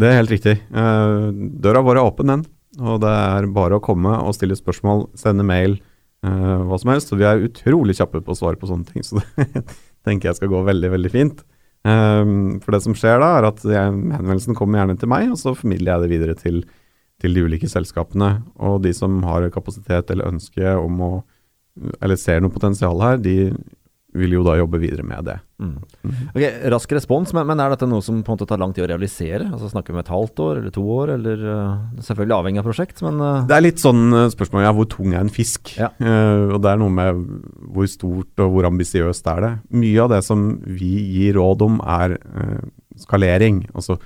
Det 0.00 0.08
er 0.08 0.18
helt 0.18 0.32
riktig. 0.32 0.56
Uh, 0.74 1.30
døra 1.62 1.84
vår 1.84 2.00
er 2.00 2.10
åpen, 2.10 2.32
den. 2.32 2.44
Og 2.80 3.00
det 3.02 3.10
er 3.10 3.48
bare 3.52 3.78
å 3.78 3.84
komme 3.84 4.12
og 4.22 4.36
stille 4.36 4.58
spørsmål, 4.58 5.08
sende 5.18 5.46
mail, 5.46 5.78
uh, 6.26 6.60
hva 6.68 6.80
som 6.80 6.92
helst. 6.92 7.14
Og 7.14 7.22
vi 7.22 7.28
er 7.28 7.46
utrolig 7.48 7.96
kjappe 7.98 8.22
på 8.24 8.34
å 8.34 8.38
svare 8.38 8.60
på 8.60 8.68
sånne 8.70 8.92
ting, 8.92 9.06
så 9.06 9.22
det 9.40 9.64
tenker 10.06 10.30
jeg 10.30 10.40
skal 10.40 10.52
gå 10.52 10.62
veldig, 10.68 10.92
veldig 10.98 11.14
fint. 11.14 11.42
For 11.80 12.74
det 12.74 12.82
som 12.84 12.92
skjer 12.92 13.22
da, 13.22 13.28
er 13.38 13.46
at 13.48 13.62
henvendelsen 13.64 14.52
kommer 14.52 14.82
gjerne 14.82 14.98
til 15.00 15.08
meg, 15.08 15.30
og 15.32 15.38
så 15.40 15.54
formidler 15.56 15.94
jeg 15.94 16.02
det 16.02 16.10
videre 16.10 16.34
til, 16.36 16.58
til 17.24 17.38
de 17.38 17.44
ulike 17.48 17.70
selskapene. 17.72 18.28
Og 18.60 18.82
de 18.84 18.92
som 18.92 19.14
har 19.24 19.46
kapasitet 19.54 20.12
eller 20.12 20.28
ønske 20.28 20.74
om 20.76 21.00
å 21.06 21.10
eller 22.00 22.18
ser 22.20 22.42
noe 22.42 22.52
potensial 22.52 23.00
her, 23.04 23.20
de 23.22 23.52
vil 24.16 24.32
jo 24.34 24.40
da 24.42 24.56
jobbe 24.58 24.80
videre 24.82 25.04
med 25.06 25.22
det. 25.28 25.36
Mm. 25.62 25.74
Mm. 26.02 26.14
Ok, 26.32 26.42
Rask 26.72 26.92
respons, 26.96 27.32
men, 27.36 27.46
men, 27.46 27.60
er 27.62 27.70
dette 27.70 27.86
noe 27.86 28.02
som 28.02 28.18
på 28.24 28.32
en 28.32 28.38
måte 28.38 28.48
tar 28.50 28.58
lang 28.58 28.72
tid 28.74 28.84
å 28.86 28.88
realisere? 28.90 29.46
Altså 29.52 29.70
Snakker 29.70 29.94
vi 29.94 29.98
om 29.98 30.02
et 30.02 30.10
halvt 30.10 30.42
år 30.42 30.60
eller 30.60 30.74
to 30.74 30.84
år, 30.96 31.12
eller 31.14 31.44
uh, 31.46 32.02
selvfølgelig 32.02 32.36
avhengig 32.36 32.62
av 32.62 32.66
prosjekt, 32.66 33.02
men 33.06 33.22
uh... 33.22 33.44
Det 33.46 33.54
er 33.56 33.66
litt 33.68 33.82
sånn 33.82 34.02
uh, 34.16 34.26
spørsmål 34.32 34.66
ja, 34.66 34.74
hvor 34.74 34.88
tung 34.90 35.14
er 35.14 35.22
en 35.22 35.32
fisk? 35.32 35.74
Ja. 35.78 35.92
og 35.94 36.58
det 36.64 36.72
er 36.72 36.80
noe 36.80 36.94
med 36.94 37.20
hvor 37.70 37.90
stort 37.90 38.42
og 38.42 38.54
hvor 38.56 38.66
ambisiøst 38.70 39.30
er 39.30 39.44
det. 39.46 39.52
Mye 39.84 40.06
av 40.06 40.14
det 40.16 40.24
som 40.26 40.48
vi 40.66 40.94
gir 41.14 41.38
råd 41.38 41.68
om, 41.68 41.78
er 41.86 42.18
skalering. 42.98 43.62
Altså 43.74 44.00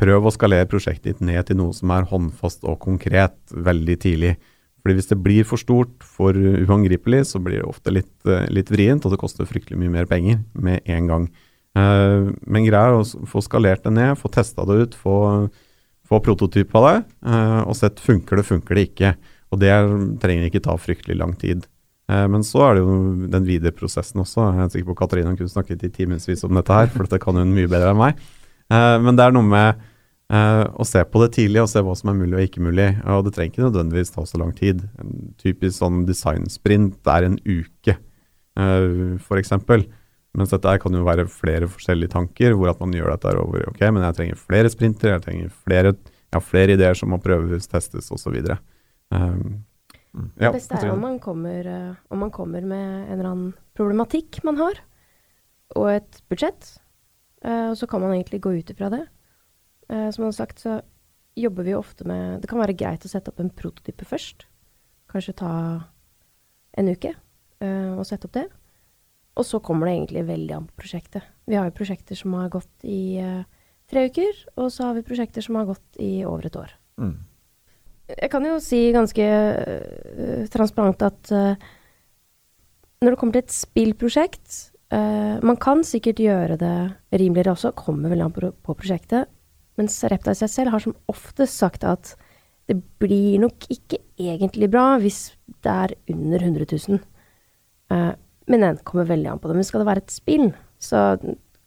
prøv 0.00 0.26
å 0.26 0.32
skalere 0.34 0.68
prosjektet 0.68 1.14
ditt 1.14 1.24
ned 1.24 1.46
til 1.48 1.58
noe 1.60 1.74
som 1.76 1.92
er 1.94 2.08
håndfast 2.10 2.66
og 2.68 2.80
konkret 2.82 3.36
veldig 3.54 3.96
tidlig. 4.04 4.34
Fordi 4.84 4.98
Hvis 4.98 5.08
det 5.08 5.16
blir 5.24 5.46
for 5.48 5.56
stort, 5.56 5.96
for 6.04 6.36
uangripelig, 6.36 7.22
så 7.30 7.40
blir 7.40 7.62
det 7.62 7.68
ofte 7.68 7.88
litt, 7.90 8.12
eh, 8.28 8.44
litt 8.52 8.68
vrient, 8.68 9.04
og 9.06 9.14
det 9.14 9.20
koster 9.22 9.48
fryktelig 9.48 9.78
mye 9.80 9.94
mer 9.94 10.04
penger 10.04 10.42
med 10.52 10.84
en 10.84 11.06
gang. 11.08 11.28
Uh, 11.74 12.30
men 12.46 12.68
greia 12.68 12.92
er 12.92 13.00
å 13.00 13.26
få 13.26 13.40
skalert 13.42 13.82
det 13.82 13.90
ned, 13.96 14.12
få 14.20 14.28
testa 14.30 14.62
det 14.68 14.76
ut, 14.78 14.92
få, 14.94 15.48
få 16.06 16.20
av 16.20 16.84
det, 16.84 16.98
uh, 17.26 17.62
og 17.64 17.74
sett 17.74 17.98
funker 17.98 18.36
det, 18.36 18.44
funker 18.44 18.74
det 18.76 18.84
ikke. 18.92 19.14
Og 19.50 19.58
det 19.58 19.72
trenger 20.20 20.46
ikke 20.46 20.62
ta 20.62 20.76
fryktelig 20.76 21.16
lang 21.16 21.34
tid. 21.34 21.64
Men 22.06 22.42
så 22.44 22.60
er 22.66 22.74
det 22.74 22.80
jo 22.82 22.94
den 23.32 23.44
videre 23.46 23.72
prosessen 23.72 24.20
også. 24.20 24.42
Jeg 24.52 24.60
er 24.60 24.72
sikker 24.74 24.88
på 24.90 24.96
Katarina 24.98 25.30
kunne 25.38 25.48
snakket 25.48 25.86
i 25.86 25.92
timevis 25.94 26.42
om 26.44 26.52
dette 26.58 26.74
her, 26.74 26.90
for 26.92 27.06
dette 27.06 27.20
kan 27.22 27.38
hun 27.38 27.54
mye 27.54 27.70
bedre 27.70 27.94
enn 27.94 28.00
meg. 28.00 28.18
men 28.68 29.16
det 29.16 29.24
er 29.24 29.32
noe 29.32 29.46
med 29.46 29.78
Uh, 30.32 30.64
og 30.80 30.86
se 30.88 31.02
på 31.04 31.20
det 31.20 31.34
tidlig 31.36 31.60
og 31.60 31.68
se 31.68 31.82
hva 31.84 31.92
som 31.98 32.08
er 32.08 32.16
mulig 32.16 32.38
og 32.38 32.46
ikke 32.46 32.62
mulig. 32.64 32.86
Og 33.12 33.26
det 33.26 33.34
trenger 33.36 33.52
ikke 33.52 33.66
nødvendigvis 33.66 34.14
ta 34.14 34.24
så 34.26 34.40
lang 34.40 34.54
tid. 34.56 34.80
En 35.02 35.34
typisk 35.40 35.76
sånn 35.76 36.06
designsprint 36.08 37.12
er 37.12 37.28
en 37.28 37.36
uke, 37.44 37.98
uh, 38.56 39.20
f.eks. 39.20 39.52
Mens 40.34 40.50
dette 40.50 40.78
kan 40.82 40.96
jo 40.96 41.04
være 41.06 41.28
flere 41.30 41.68
forskjellige 41.70 42.14
tanker, 42.16 42.56
hvor 42.58 42.72
at 42.72 42.80
man 42.82 42.94
gjør 42.96 43.12
dette 43.12 43.34
over 43.38 43.68
ok, 43.70 43.84
men 43.94 44.02
jeg 44.02 44.18
trenger 44.18 44.40
flere 44.40 44.72
sprinter, 44.72 45.12
jeg 45.12 45.24
trenger 45.28 45.52
flere, 45.68 45.92
jeg 45.94 46.34
har 46.34 46.42
flere 46.42 46.74
ideer 46.74 46.98
som 46.98 47.12
må 47.14 47.20
prøves, 47.22 47.68
testes 47.70 48.10
osv. 48.14 48.40
Um, 49.14 49.60
ja, 50.40 50.48
det 50.48 50.56
beste 50.56 50.80
er 50.80 50.90
om 50.90 51.04
man, 51.04 51.20
kommer, 51.22 51.68
uh, 51.68 52.00
om 52.10 52.24
man 52.24 52.32
kommer 52.34 52.66
med 52.66 52.82
en 53.04 53.12
eller 53.14 53.28
annen 53.30 53.52
problematikk 53.78 54.40
man 54.46 54.58
har, 54.58 54.80
og 55.78 55.92
et 55.92 56.18
budsjett. 56.32 56.72
Uh, 57.44 57.70
og 57.70 57.78
så 57.78 57.86
kan 57.90 58.02
man 58.02 58.16
egentlig 58.16 58.42
gå 58.42 58.56
ut 58.56 58.74
ifra 58.74 58.90
det. 58.90 59.04
Uh, 59.90 60.08
som 60.10 60.24
han 60.24 60.30
har 60.30 60.38
sagt, 60.38 60.62
så 60.64 60.80
jobber 61.34 61.66
vi 61.66 61.74
ofte 61.74 62.06
med 62.06 62.42
Det 62.42 62.50
kan 62.50 62.60
være 62.62 62.76
greit 62.78 63.04
å 63.04 63.10
sette 63.10 63.32
opp 63.32 63.40
en 63.42 63.52
prototype 63.54 64.06
først. 64.06 64.46
Kanskje 65.10 65.36
ta 65.38 65.54
en 66.78 66.90
uke 66.90 67.10
eh, 67.10 67.90
og 67.94 68.06
sette 68.06 68.28
opp 68.28 68.36
det. 68.36 68.46
Og 69.38 69.46
så 69.46 69.60
kommer 69.62 69.88
det 69.88 69.96
egentlig 69.96 70.24
veldig 70.28 70.56
an 70.56 70.66
på 70.70 70.82
prosjektet. 70.82 71.26
Vi 71.50 71.58
har 71.58 71.68
jo 71.68 71.76
prosjekter 71.76 72.18
som 72.18 72.34
har 72.38 72.50
gått 72.54 72.86
i 72.86 73.18
eh, 73.22 73.44
tre 73.90 74.06
uker, 74.10 74.42
og 74.58 74.70
så 74.74 74.88
har 74.88 74.98
vi 74.98 75.06
prosjekter 75.06 75.44
som 75.44 75.58
har 75.58 75.68
gått 75.70 76.02
i 76.02 76.12
over 76.26 76.46
et 76.48 76.58
år. 76.58 76.74
Mm. 77.02 77.16
Jeg 78.14 78.30
kan 78.30 78.46
jo 78.46 78.58
si 78.60 78.80
ganske 78.94 79.26
transparent 80.52 81.02
at 81.06 81.30
når 81.32 83.14
det 83.14 83.18
kommer 83.18 83.32
til 83.34 83.42
et 83.46 83.54
spillprosjekt 83.54 84.58
Man 85.40 85.56
kan 85.56 85.80
sikkert 85.88 86.20
gjøre 86.20 86.58
det 86.60 86.74
rimeligere 87.16 87.54
også, 87.56 87.72
kommer 87.74 88.12
veldig 88.12 88.26
an 88.26 88.34
på, 88.36 88.50
på 88.52 88.76
prosjektet. 88.76 89.32
Mens 89.80 89.96
Repta 90.10 90.34
i 90.34 90.38
seg 90.38 90.52
selv 90.52 90.74
har 90.74 90.82
som 90.84 90.96
oftest 91.10 91.58
sagt 91.58 91.86
at 91.88 92.14
det 92.70 92.78
blir 93.02 93.40
nok 93.42 93.66
ikke 93.72 94.00
egentlig 94.20 94.70
bra 94.72 94.94
hvis 95.02 95.34
det 95.64 95.72
er 95.72 95.96
under 96.14 96.44
100 96.46 96.68
000. 96.88 97.00
Uh, 97.92 98.12
men 98.50 98.64
den 98.64 98.78
kommer 98.86 99.08
veldig 99.08 99.32
an 99.32 99.40
på 99.40 99.50
det. 99.50 99.58
Men 99.58 99.66
skal 99.66 99.82
det 99.82 99.88
være 99.88 100.04
et 100.04 100.14
spill, 100.14 100.46
så 100.80 101.02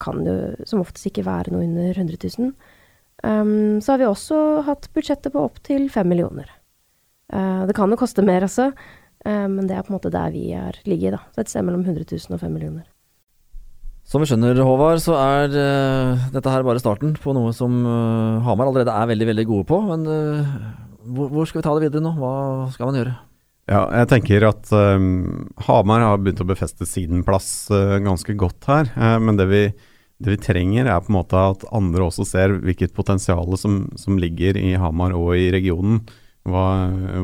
kan 0.01 0.23
det 0.25 0.67
som 0.69 0.81
oftest 0.83 1.09
ikke 1.09 1.25
være 1.25 1.53
noe 1.53 1.65
under 1.65 1.97
100 1.97 2.17
000. 2.37 2.53
Um, 3.25 3.81
så 3.81 3.93
har 3.93 4.01
vi 4.01 4.09
også 4.09 4.39
hatt 4.67 4.89
budsjettet 4.93 5.33
på 5.33 5.41
opptil 5.41 5.87
5 5.89 6.09
millioner. 6.09 6.51
Uh, 7.33 7.65
det 7.67 7.75
kan 7.77 7.91
jo 7.91 7.99
koste 7.99 8.25
mer 8.25 8.45
altså. 8.45 8.69
uh, 9.25 9.47
men 9.49 9.65
det 9.67 9.77
er 9.77 9.85
på 9.85 9.91
en 9.91 9.97
måte 9.97 10.13
der 10.13 10.29
vi 10.33 10.51
er, 10.53 10.77
ligger. 10.85 11.17
da. 11.17 11.23
Så 11.33 11.41
et 11.41 11.53
sted 11.53 11.65
mellom 11.65 11.85
100 11.85 12.05
000 12.05 12.37
og 12.37 12.45
5 12.45 12.53
millioner. 12.53 12.85
Som 14.07 14.23
vi 14.23 14.27
skjønner, 14.29 14.55
Håvard, 14.63 15.01
så 15.03 15.17
er 15.19 15.51
uh, 15.51 16.27
dette 16.31 16.51
her 16.51 16.63
bare 16.63 16.79
starten 16.79 17.11
på 17.19 17.33
noe 17.35 17.51
som 17.55 17.73
uh, 17.83 18.39
Hamar 18.45 18.69
allerede 18.69 18.93
er 18.95 19.09
veldig 19.09 19.25
veldig 19.33 19.43
gode 19.49 19.67
på. 19.67 19.79
Men 19.83 20.05
uh, 20.07 20.53
hvor, 21.03 21.27
hvor, 21.33 21.49
skal 21.49 21.59
vi 21.59 21.65
ta 21.65 21.73
det 21.75 21.89
videre 21.89 22.05
nå? 22.05 22.13
Hva 22.15 22.69
skal 22.71 22.87
man 22.87 22.99
gjøre? 23.01 23.15
Ja, 23.67 23.81
jeg 23.99 24.07
tenker 24.13 24.45
at 24.47 24.71
um, 24.71 25.49
Hamar 25.67 26.05
har 26.05 26.21
begynt 26.23 26.39
å 26.39 26.47
befeste 26.47 26.87
sin 26.87 27.25
plass 27.27 27.67
ganske 27.67 28.31
godt 28.39 28.69
her. 28.71 28.93
men 29.19 29.35
det 29.35 29.49
vi, 29.51 29.61
det 30.23 30.37
vi, 30.37 30.39
trenger, 30.39 30.87
er 30.87 31.03
på 31.03 31.11
en 31.11 31.17
måte 31.17 31.41
at 31.49 31.67
andre 31.75 32.07
også 32.07 32.23
ser 32.29 32.55
hvilket 32.63 32.95
potensial 32.95 33.59
som, 33.59 33.89
som 33.99 34.15
ligger 34.15 34.55
i 34.55 34.71
Hamar 34.79 35.17
og 35.19 35.33
i 35.35 35.49
regionen. 35.51 35.99
Hva, 36.47 36.63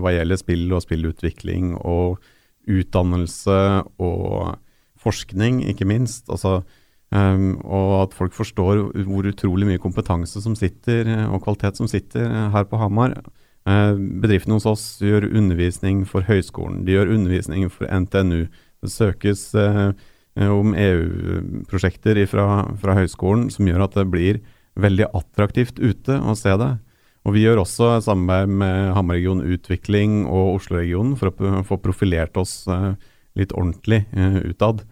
hva 0.03 0.11
gjelder 0.11 0.41
spill 0.41 0.67
og 0.75 0.83
spillutvikling 0.83 1.77
og 1.79 2.19
utdannelse 2.67 3.61
og 4.03 4.59
forskning, 5.03 5.61
ikke 5.69 5.87
minst. 5.89 6.25
Altså, 6.31 6.61
um, 7.13 7.53
og 7.63 7.93
at 8.01 8.17
folk 8.17 8.35
forstår 8.35 8.87
hvor 9.05 9.29
utrolig 9.29 9.69
mye 9.69 9.83
kompetanse 9.83 10.41
som 10.43 10.57
sitter, 10.57 11.09
og 11.29 11.43
kvalitet 11.45 11.79
som 11.79 11.91
sitter 11.91 12.49
her 12.55 12.67
på 12.69 12.79
Hamar. 12.81 13.19
Uh, 13.63 13.95
bedriftene 13.95 14.57
hos 14.57 14.67
oss 14.67 14.81
gjør 14.99 15.29
undervisning 15.29 16.01
for 16.03 16.25
høyskolen, 16.27 16.81
de 16.83 16.97
gjør 16.97 17.13
undervisning 17.13 17.69
for 17.71 17.87
NTNU. 17.87 18.49
Det 18.83 18.91
søkes 18.91 19.45
uh, 19.55 19.93
om 20.35 20.73
EU-prosjekter 20.75 22.19
fra, 22.27 22.65
fra 22.81 22.97
høyskolen 22.97 23.47
som 23.53 23.69
gjør 23.69 23.85
at 23.85 23.95
det 23.95 24.09
blir 24.11 24.41
veldig 24.75 25.07
attraktivt 25.15 25.79
ute 25.79 26.17
å 26.19 26.35
se 26.35 26.57
det. 26.59 26.73
Og 27.23 27.37
Vi 27.37 27.45
gjør 27.45 27.61
også 27.61 28.01
samarbeid 28.03 28.51
med 28.51 28.91
Hamar-region 28.97 29.45
Utvikling 29.47 30.25
og 30.25 30.57
Oslo-regionen 30.57 31.15
for 31.15 31.31
å 31.31 31.63
få 31.63 31.79
profilert 31.79 32.35
oss 32.41 32.65
uh, 32.67 32.97
litt 33.39 33.55
ordentlig 33.55 34.03
utad. 34.43 34.83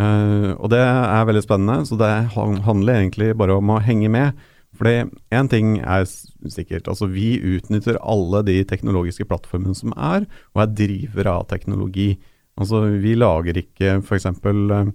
Uh, 0.00 0.56
og 0.56 0.70
det 0.72 0.80
er 0.80 1.26
veldig 1.28 1.44
spennende, 1.44 1.84
så 1.84 1.98
det 2.00 2.10
handler 2.34 2.96
egentlig 2.96 3.34
bare 3.36 3.58
om 3.60 3.74
å 3.74 3.82
henge 3.84 4.08
med. 4.12 4.38
Fordi 4.72 5.04
én 5.36 5.50
ting 5.52 5.76
er 5.84 6.06
sikkert, 6.08 6.88
altså 6.88 7.10
vi 7.12 7.36
utnytter 7.36 8.00
alle 8.00 8.40
de 8.46 8.56
teknologiske 8.64 9.26
plattformene 9.28 9.76
som 9.76 9.92
er, 9.92 10.24
og 10.56 10.64
er 10.64 10.76
drivere 10.78 11.34
av 11.42 11.48
teknologi. 11.50 12.14
Altså 12.56 12.86
vi 13.02 13.12
lager 13.18 13.60
ikke 13.60 13.98
f.eks. 14.00 14.30
Uh, 14.32 14.88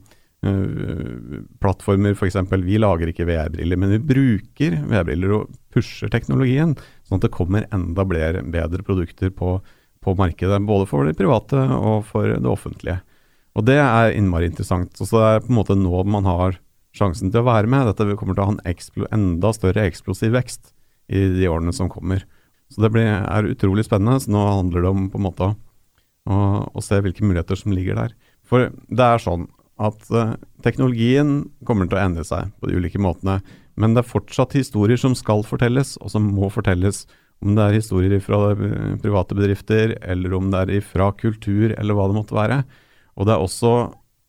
uh, 0.50 1.40
plattformer, 1.62 2.18
f.eks. 2.18 2.40
Vi 2.66 2.82
lager 2.82 3.14
ikke 3.14 3.28
VR-briller, 3.30 3.78
men 3.78 3.94
vi 3.94 4.04
bruker 4.14 4.80
VR-briller 4.90 5.36
og 5.38 5.54
pusher 5.74 6.10
teknologien, 6.14 6.74
sånn 7.06 7.22
at 7.22 7.30
det 7.30 7.36
kommer 7.38 7.70
enda 7.70 8.06
bedre 8.08 8.82
produkter 8.82 9.30
på, 9.30 9.60
på 10.02 10.18
markedet. 10.18 10.58
Både 10.66 10.90
for 10.90 11.06
det 11.06 11.20
private 11.22 11.68
og 11.78 12.02
for 12.10 12.34
det 12.34 12.50
offentlige. 12.50 13.04
Og 13.58 13.66
det 13.66 13.80
er 13.82 14.14
innmari 14.14 14.52
interessant. 14.52 14.94
Og 15.02 15.10
så 15.10 15.22
er 15.26 15.44
på 15.44 15.52
en 15.52 15.58
måte 15.58 15.78
nå 15.78 16.04
man 16.06 16.28
har 16.30 16.60
sjansen 16.98 17.32
til 17.34 17.42
å 17.42 17.50
være 17.50 17.70
med. 17.70 17.90
Dette 17.90 18.18
kommer 18.20 18.38
til 18.38 18.46
å 18.46 18.50
ha 18.52 18.58
en 18.58 19.08
enda 19.18 19.54
større 19.56 19.86
eksplosiv 19.90 20.36
vekst 20.38 20.74
i 21.10 21.26
de 21.34 21.50
årene 21.50 21.74
som 21.74 21.90
kommer. 21.90 22.26
Så 22.70 22.84
det 22.84 22.92
blir, 22.94 23.08
er 23.08 23.50
utrolig 23.50 23.88
spennende. 23.88 24.22
Så 24.22 24.34
nå 24.34 24.44
handler 24.46 24.86
det 24.86 24.94
om 24.94 25.08
på 25.12 25.20
en 25.20 25.28
måte 25.28 25.52
å, 25.52 26.38
å, 26.68 26.84
se 26.84 27.00
hvilke 27.02 27.26
muligheter 27.26 27.60
som 27.60 27.74
ligger 27.76 27.98
der. 27.98 28.18
For 28.48 28.70
det 28.88 29.06
er 29.06 29.24
sånn 29.24 29.48
at 29.78 30.10
uh, 30.10 30.36
teknologien 30.66 31.48
kommer 31.68 31.90
til 31.90 32.00
å 32.00 32.04
endre 32.04 32.26
seg 32.28 32.52
på 32.58 32.70
de 32.70 32.80
ulike 32.80 33.02
måtene, 33.02 33.40
men 33.78 33.94
det 33.94 34.02
er 34.02 34.10
fortsatt 34.10 34.56
historier 34.58 34.98
som 34.98 35.14
skal 35.18 35.44
fortelles, 35.46 35.96
og 36.02 36.10
som 36.10 36.26
må 36.34 36.50
fortelles. 36.50 37.06
Om 37.46 37.54
det 37.54 37.68
er 37.68 37.76
historier 37.78 38.24
fra 38.26 38.56
private 39.04 39.38
bedrifter, 39.38 39.94
eller 40.02 40.34
om 40.34 40.50
det 40.50 40.64
er 40.66 40.82
fra 40.82 41.12
kultur, 41.14 41.76
eller 41.78 41.94
hva 41.94 42.08
det 42.10 42.18
måtte 42.18 42.38
være. 42.38 42.64
Og 43.18 43.28
det 43.28 43.34
er 43.34 43.44
også 43.44 43.74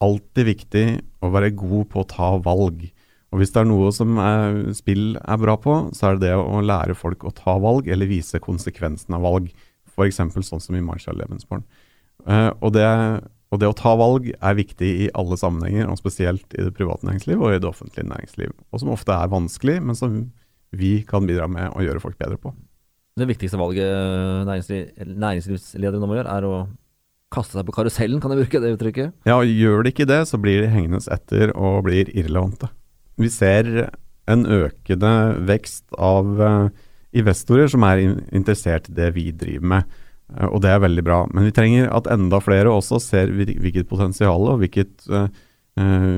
alltid 0.04 0.48
viktig 0.48 0.84
å 1.24 1.30
være 1.34 1.52
god 1.58 1.88
på 1.92 2.02
å 2.02 2.08
ta 2.08 2.32
valg. 2.42 2.86
Og 3.28 3.40
hvis 3.42 3.52
det 3.52 3.60
er 3.60 3.68
noe 3.68 3.90
som 3.92 4.16
er, 4.22 4.60
spill 4.76 5.18
er 5.20 5.40
bra 5.40 5.58
på, 5.60 5.74
så 5.96 6.08
er 6.08 6.16
det 6.16 6.30
det 6.30 6.36
å 6.38 6.62
lære 6.64 6.96
folk 6.96 7.26
å 7.28 7.34
ta 7.36 7.58
valg, 7.60 7.90
eller 7.92 8.08
vise 8.08 8.40
konsekvensen 8.40 9.16
av 9.18 9.26
valg. 9.26 9.50
F.eks. 9.92 10.22
sånn 10.46 10.62
som 10.62 10.78
i 10.78 10.84
Marshall 10.84 11.18
Levensborn. 11.20 11.66
Uh, 12.24 12.50
og 12.62 12.72
det 12.76 12.86
og 13.48 13.62
det 13.62 13.68
å 13.70 13.76
ta 13.76 13.94
valg 13.96 14.26
er 14.28 14.56
viktig 14.58 14.88
i 15.04 15.10
alle 15.16 15.38
sammenhenger, 15.40 15.88
og 15.88 16.00
spesielt 16.00 16.52
i 16.52 16.64
det 16.66 16.74
private 16.76 17.06
næringsliv 17.08 17.40
og 17.40 17.54
i 17.54 17.60
det 17.62 17.68
offentlige 17.68 18.08
næringsliv. 18.10 18.52
Og 18.68 18.82
som 18.82 18.90
ofte 18.92 19.14
er 19.14 19.30
vanskelig, 19.32 19.78
men 19.80 19.96
som 19.96 20.18
vi 20.76 20.98
kan 21.08 21.24
bidra 21.28 21.46
med 21.48 21.72
å 21.72 21.84
gjøre 21.84 22.02
folk 22.02 22.18
bedre 22.20 22.36
på. 22.42 22.52
Det 23.18 23.26
viktigste 23.26 23.58
valget 23.58 23.88
næringsliv, 24.46 24.90
næringslivsledere 25.00 26.00
nå 26.00 26.10
må 26.10 26.18
gjøre, 26.18 26.34
er 26.36 26.46
å 26.46 26.52
kaste 27.34 27.58
seg 27.58 27.66
på 27.68 27.74
karusellen, 27.76 28.20
kan 28.22 28.32
jeg 28.32 28.44
bruke 28.44 28.60
det 28.62 28.74
uttrykket? 28.76 29.14
Ja, 29.28 29.38
og 29.38 29.48
gjør 29.48 29.84
de 29.84 29.92
ikke 29.92 30.08
det, 30.08 30.22
så 30.30 30.40
blir 30.40 30.62
de 30.64 30.72
hengende 30.72 31.00
etter 31.12 31.52
og 31.54 31.84
blir 31.88 32.10
irrelevante. 32.14 32.70
Vi 33.18 33.30
ser 33.32 33.68
en 34.28 34.44
økende 34.44 35.12
vekst 35.48 35.86
av 35.94 36.40
uh, 36.40 36.68
investorer 37.16 37.70
som 37.72 37.84
er 37.88 38.04
in 38.04 38.14
interessert 38.36 38.88
i 38.90 38.96
det 38.96 39.10
vi 39.16 39.30
driver 39.32 39.72
med. 39.74 39.98
Eh, 40.36 40.48
og 40.48 40.60
det 40.64 40.72
er 40.72 40.82
veldig 40.84 41.04
bra. 41.04 41.22
Men 41.32 41.48
vi 41.48 41.54
trenger 41.56 41.90
at 41.94 42.10
enda 42.12 42.40
flere 42.44 42.72
også 42.72 43.00
ser 43.02 43.32
hvilket 43.32 43.88
potensial 43.90 44.48
og 44.52 44.60
hvilket, 44.62 45.08
uh, 45.08 45.28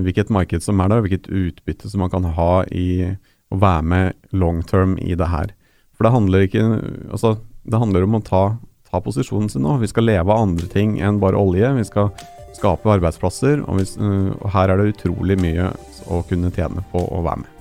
hvilket 0.04 0.32
marked 0.34 0.66
som 0.66 0.82
er 0.82 0.90
der, 0.92 1.04
hvilket 1.04 1.30
utbytte 1.30 1.90
som 1.90 2.04
man 2.04 2.12
kan 2.12 2.26
ha 2.38 2.52
i 2.70 3.14
å 3.50 3.58
være 3.58 3.86
med 3.86 4.34
long 4.36 4.62
term 4.66 4.96
i 5.02 5.16
det 5.18 5.30
her. 5.30 5.54
For 5.94 6.06
det 6.06 6.14
handler 6.14 6.46
ikke 6.46 6.66
Altså, 7.12 7.38
det 7.66 7.78
handler 7.78 8.06
om 8.06 8.18
å 8.18 8.24
ta, 8.24 8.44
ta 8.90 9.00
posisjonen 9.02 9.50
sin 9.50 9.64
nå. 9.64 9.78
Vi 9.80 9.90
skal 9.90 10.08
leve 10.08 10.26
av 10.26 10.42
andre 10.48 10.68
ting 10.70 10.98
enn 11.00 11.20
bare 11.22 11.38
olje. 11.38 11.70
Vi 11.78 11.86
skal 11.88 12.10
skape 12.56 12.90
arbeidsplasser, 12.90 13.62
og, 13.62 13.78
vi, 13.80 13.86
uh, 14.02 14.32
og 14.40 14.50
her 14.54 14.72
er 14.72 14.80
det 14.80 14.94
utrolig 14.94 15.38
mye 15.40 15.70
å 16.10 16.22
kunne 16.28 16.50
tjene 16.54 16.82
på 16.92 17.04
å 17.06 17.22
være 17.24 17.44
med. 17.44 17.56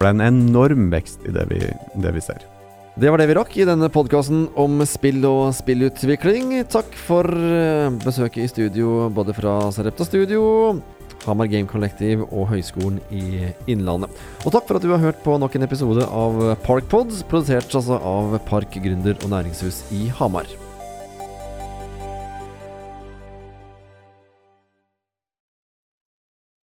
Det 0.00 0.08
er 0.08 0.16
en 0.16 0.24
enorm 0.26 0.88
vekst 0.90 1.28
i 1.28 1.34
det 1.34 1.44
vi, 1.52 1.60
det 2.02 2.14
vi 2.16 2.24
ser. 2.24 2.42
Det 2.92 3.08
var 3.08 3.22
det 3.22 3.28
vi 3.30 3.36
rakk 3.38 3.54
i 3.56 3.64
denne 3.64 3.88
podkasten 3.88 4.48
om 4.58 4.82
spill 4.84 5.22
og 5.24 5.54
spillutvikling. 5.56 6.58
Takk 6.68 6.90
for 7.06 7.24
eh, 7.24 7.88
besøket 8.02 8.42
i 8.42 8.50
studio, 8.50 9.06
både 9.14 9.32
fra 9.36 9.54
Sarepta 9.72 10.04
Studio, 10.04 10.42
Hamar 11.26 11.50
Game 11.52 11.70
Collective 11.70 12.26
og 12.30 12.50
Høgskolen 12.52 13.00
i 13.10 13.52
Innlandet. 13.70 14.10
Og 14.44 14.54
takk 14.54 14.68
for 14.68 14.78
at 14.78 14.86
du 14.86 14.90
har 14.94 15.02
hørt 15.02 15.22
på 15.24 15.38
nok 15.40 15.56
en 15.58 15.68
episode 15.68 16.06
av 16.06 16.42
Parkpods, 16.66 17.22
produsert 17.30 17.72
altså 17.74 17.98
av 17.98 18.38
Park 18.48 18.78
Gründer 18.82 19.18
og 19.22 19.32
Næringshus 19.34 19.84
i 19.94 20.06
Hamar. 20.18 20.50